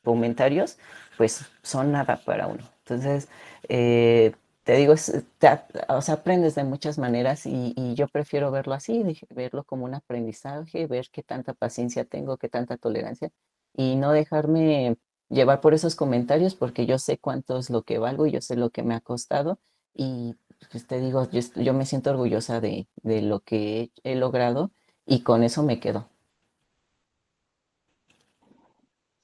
[0.04, 0.78] comentarios,
[1.18, 2.64] pues son nada para uno.
[2.80, 3.30] Entonces,
[3.70, 9.64] eh, te digo, o sea, aprendes de muchas maneras y, yo prefiero verlo así, verlo
[9.66, 13.30] como un aprendizaje, ver qué tanta paciencia tengo, qué tanta tolerancia
[13.76, 14.98] y no dejarme
[15.30, 18.56] llevar por esos comentarios porque yo sé cuánto es lo que valgo y yo sé
[18.56, 19.60] lo que me ha costado
[19.94, 20.36] y
[20.72, 24.72] pues te digo, yo, me siento orgullosa de, de lo que he logrado
[25.06, 26.08] y con eso me quedo.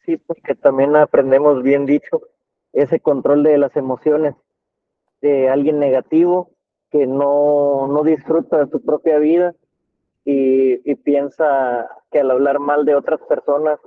[0.06, 2.22] Sí, porque también aprendemos bien dicho
[2.74, 4.36] ese control de las emociones
[5.22, 6.52] de alguien negativo
[6.92, 9.54] que no, no disfruta de su propia vida
[10.26, 13.80] y, y, piensa que al hablar mal de otras personas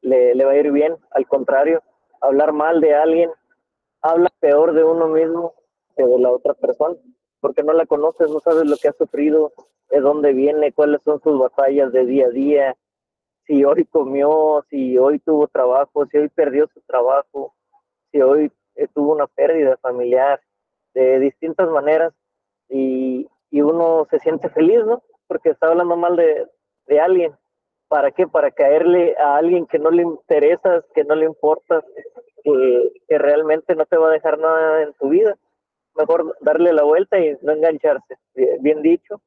[0.00, 0.96] le, le va a ir bien.
[1.12, 1.82] Al contrario,
[2.20, 3.30] hablar mal de alguien
[4.00, 5.54] habla peor de uno mismo
[5.96, 6.96] que de la otra persona,
[7.40, 9.52] porque no la conoces, no sabes lo que ha sufrido,
[9.90, 12.76] de dónde viene, cuáles son sus batallas de día a día,
[13.46, 17.54] si hoy comió, si hoy tuvo trabajo, si hoy perdió su trabajo,
[18.10, 20.40] si hoy eh, tuvo una pérdida familiar,
[20.94, 22.14] de distintas maneras,
[22.68, 25.02] y, y, uno se siente feliz, ¿no?
[25.26, 26.46] Porque está hablando mal de,
[26.86, 27.34] de alguien.
[27.88, 28.26] ¿Para qué?
[28.26, 31.84] Para caerle a alguien que no le interesa, que no le importa,
[32.42, 35.36] que, que realmente no te va a dejar nada en tu vida.
[35.94, 38.16] Mejor darle la vuelta y no engancharse.
[38.60, 39.20] Bien dicho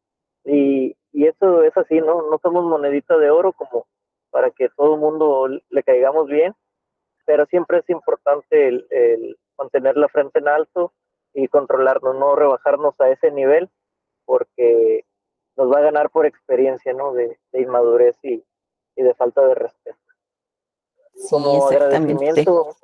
[0.45, 2.29] y, y eso es así, ¿no?
[2.29, 3.87] No somos monedita de oro como
[4.29, 6.53] para que todo el mundo le caigamos bien,
[7.25, 10.93] pero siempre es importante el, mantener la frente en alto
[11.33, 13.69] y controlarnos, no rebajarnos a ese nivel,
[14.25, 15.05] porque
[15.55, 17.13] nos va a ganar por experiencia, ¿no?
[17.13, 18.43] De, inmadurez y,
[18.95, 19.97] y, de falta de respeto.
[21.29, 22.75] como agradecimiento,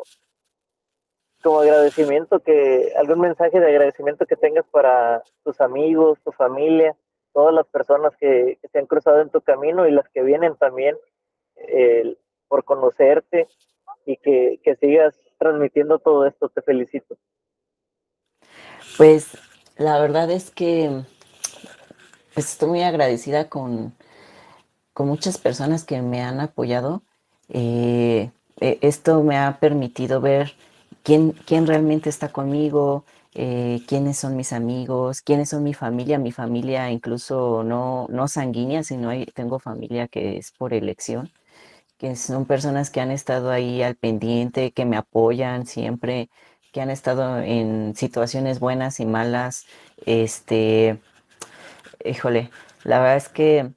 [1.42, 6.96] como agradecimiento que, algún mensaje de agradecimiento que tengas para tus amigos, tu familia,
[7.34, 10.96] todas las personas que, se han cruzado en tu camino y las que vienen también
[12.48, 13.48] por conocerte
[14.06, 16.50] y que, sigas transmitiendo todo esto.
[16.50, 17.18] Te felicito.
[18.98, 19.38] Pues
[19.78, 21.04] la verdad es que
[22.34, 23.94] pues, estoy muy agradecida con,
[24.94, 27.02] con muchas personas que me han apoyado.
[27.50, 30.54] Eh, e, esto me ha permitido ver
[31.04, 36.32] quién, quién realmente está conmigo, eh, quiénes son mis amigos, quiénes son mi familia, mi
[36.32, 41.32] familia incluso no, no sanguínea, sino tengo familia que es por elección,
[41.98, 46.30] que son personas que han estado ahí al pendiente, que me apoyan siempre,
[46.74, 49.66] que han estado en situaciones buenas y malas.
[50.06, 51.00] Este,
[52.06, 52.50] híjole,
[52.84, 53.74] la verdad es que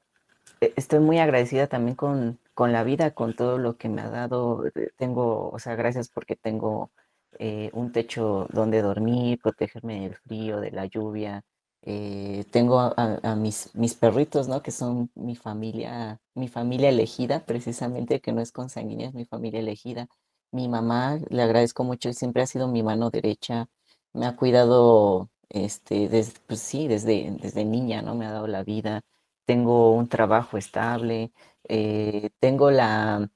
[0.60, 4.10] eh, estoy muy agradecida también con, con la vida, con todo lo que me ha
[4.10, 4.64] dado.
[4.96, 6.90] Tengo, o sea, gracias porque tengo
[7.39, 11.43] eh, un techo donde dormir, protegerme del frío, de la lluvia.
[11.82, 14.62] Eh, tengo a, mis, mis perritos, ¿no?
[14.62, 19.61] Que son mi familia, mi familia elegida, precisamente, que no es consanguínea, es mi familia
[19.61, 20.09] elegida.
[20.51, 23.66] Mi mamá, le agradezco mucho, siempre ha sido mi mano derecha,
[24.12, 28.14] me ha cuidado, este, desde, pues sí, desde, desde niña, ¿no?
[28.14, 29.03] Me ha dado la vida.
[29.47, 31.32] tengo un trabajo estable,
[31.68, 33.28] eh, tengo la,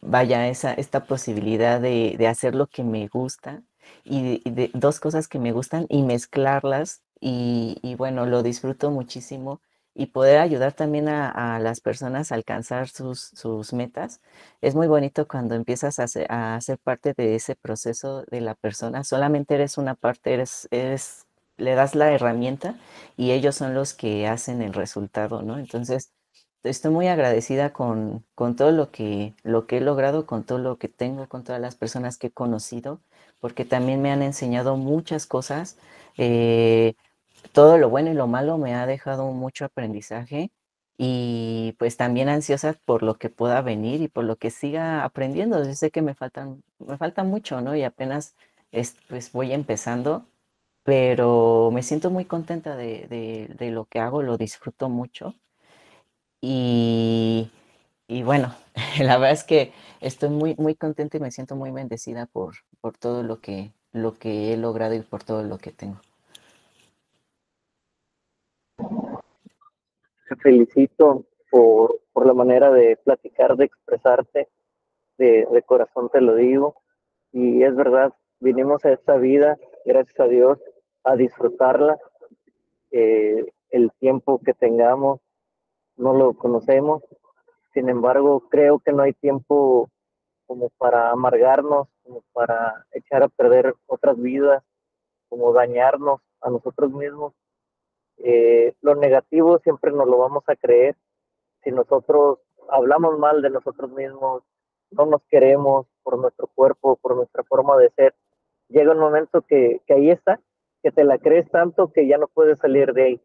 [0.00, 3.62] vaya, esa, esta posibilidad de, de hacer lo que me gusta
[4.04, 9.60] y de, dos cosas que me gustan y mezclarlas y, y, bueno, lo disfruto muchísimo
[9.94, 14.20] y poder ayudar también a, las personas a alcanzar sus, sus, metas.
[14.60, 18.54] Es muy bonito cuando empiezas a ser, a ser, parte de ese proceso de la
[18.54, 19.04] persona.
[19.04, 21.26] Solamente eres una parte, eres, eres,
[21.56, 22.76] le das la herramienta
[23.16, 25.58] y ellos son los que hacen el resultado, ¿no?
[25.58, 26.12] Entonces,
[26.62, 30.78] estoy muy agradecida con, con todo lo que, lo que he logrado, con todo lo
[30.78, 33.00] que tengo, con todas las personas que he conocido,
[33.40, 35.78] porque también me han enseñado muchas cosas.
[36.18, 36.94] Eh,
[37.52, 40.50] todo lo bueno y lo malo me ha dejado mucho aprendizaje
[40.98, 45.62] y pues también ansiosa por lo que pueda venir y por lo que siga aprendiendo.
[45.64, 47.74] Yo sé que me faltan, me falta mucho, ¿no?
[47.76, 48.34] Y apenas
[48.72, 50.26] es, pues voy empezando,
[50.84, 55.34] pero me siento muy contenta de, de lo que hago, lo disfruto mucho.
[56.40, 57.50] Y,
[58.08, 58.54] y bueno,
[59.00, 62.96] la verdad es que estoy muy, muy contenta y me siento muy bendecida por, por
[62.96, 66.00] todo lo que, lo que he logrado y por todo lo que tengo.
[70.28, 74.48] Te felicito por, por la manera de platicar, de expresarte,
[75.18, 76.76] de, de corazón te lo digo.
[77.32, 80.58] Y es verdad, vinimos a esta vida, gracias a Dios,
[81.04, 81.98] a disfrutarla.
[82.90, 85.20] Eh, el tiempo que tengamos,
[86.00, 87.02] no lo conocemos.
[87.72, 89.88] Sin embargo, creo que no hay tiempo
[90.46, 94.64] como para amargarnos, como para echar a perder otras vidas,
[95.28, 97.34] como dañarnos a nosotros mismos.
[98.16, 100.96] Eh, lo negativo siempre nos lo vamos a creer.
[101.62, 102.38] Si nosotros
[102.68, 104.42] hablamos mal de nosotros mismos,
[104.90, 108.14] no nos queremos por nuestro cuerpo, por nuestra forma de ser,
[108.68, 110.40] llega un momento que, que ahí está,
[110.82, 113.22] que te la crees tanto que ya no puedes salir de ahí.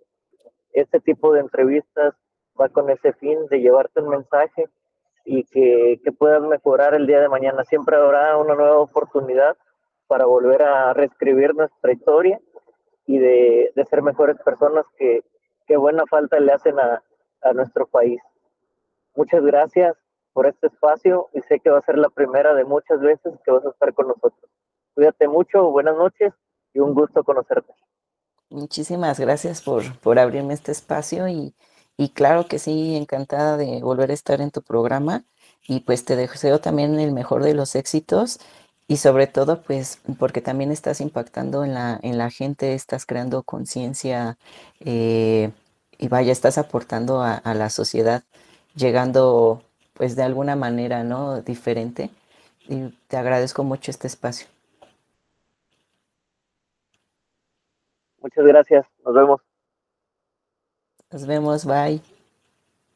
[0.73, 2.13] Este tipo de entrevistas
[2.59, 4.69] va con ese fin de llevarte un mensaje
[5.25, 7.63] y que, que puedas mejorar el día de mañana.
[7.65, 9.57] Siempre habrá una nueva oportunidad
[10.07, 12.39] para volver a reescribir nuestra historia
[13.07, 15.23] y de, de ser mejores personas que,
[15.67, 17.01] que, buena falta le hacen a,
[17.41, 18.21] a nuestro país.
[19.15, 19.95] Muchas gracias
[20.33, 23.51] por este espacio y sé que va a ser la primera de muchas veces que
[23.51, 24.49] vas a estar con nosotros.
[24.93, 26.33] Cuídate mucho, buenas noches
[26.73, 27.73] y un gusto conocerte.
[28.49, 31.55] Muchísimas gracias por, por abrirme este espacio y,
[31.97, 35.23] y claro que sí, encantada de volver a estar en tu programa
[35.67, 38.39] y pues te deseo también el mejor de los éxitos
[38.87, 43.43] y sobre todo pues porque también estás impactando en la, en la gente, estás creando
[43.43, 44.37] conciencia
[44.79, 45.51] eh,
[45.97, 48.23] y vaya, estás aportando a, a, la sociedad,
[48.75, 51.41] llegando pues de alguna manera, ¿no?
[51.41, 52.09] Diferente.
[52.67, 54.47] Y te agradezco mucho este espacio.
[58.21, 59.54] Muchas gracias, nos vemos.
[61.15, 62.14] Nos vemos, bye.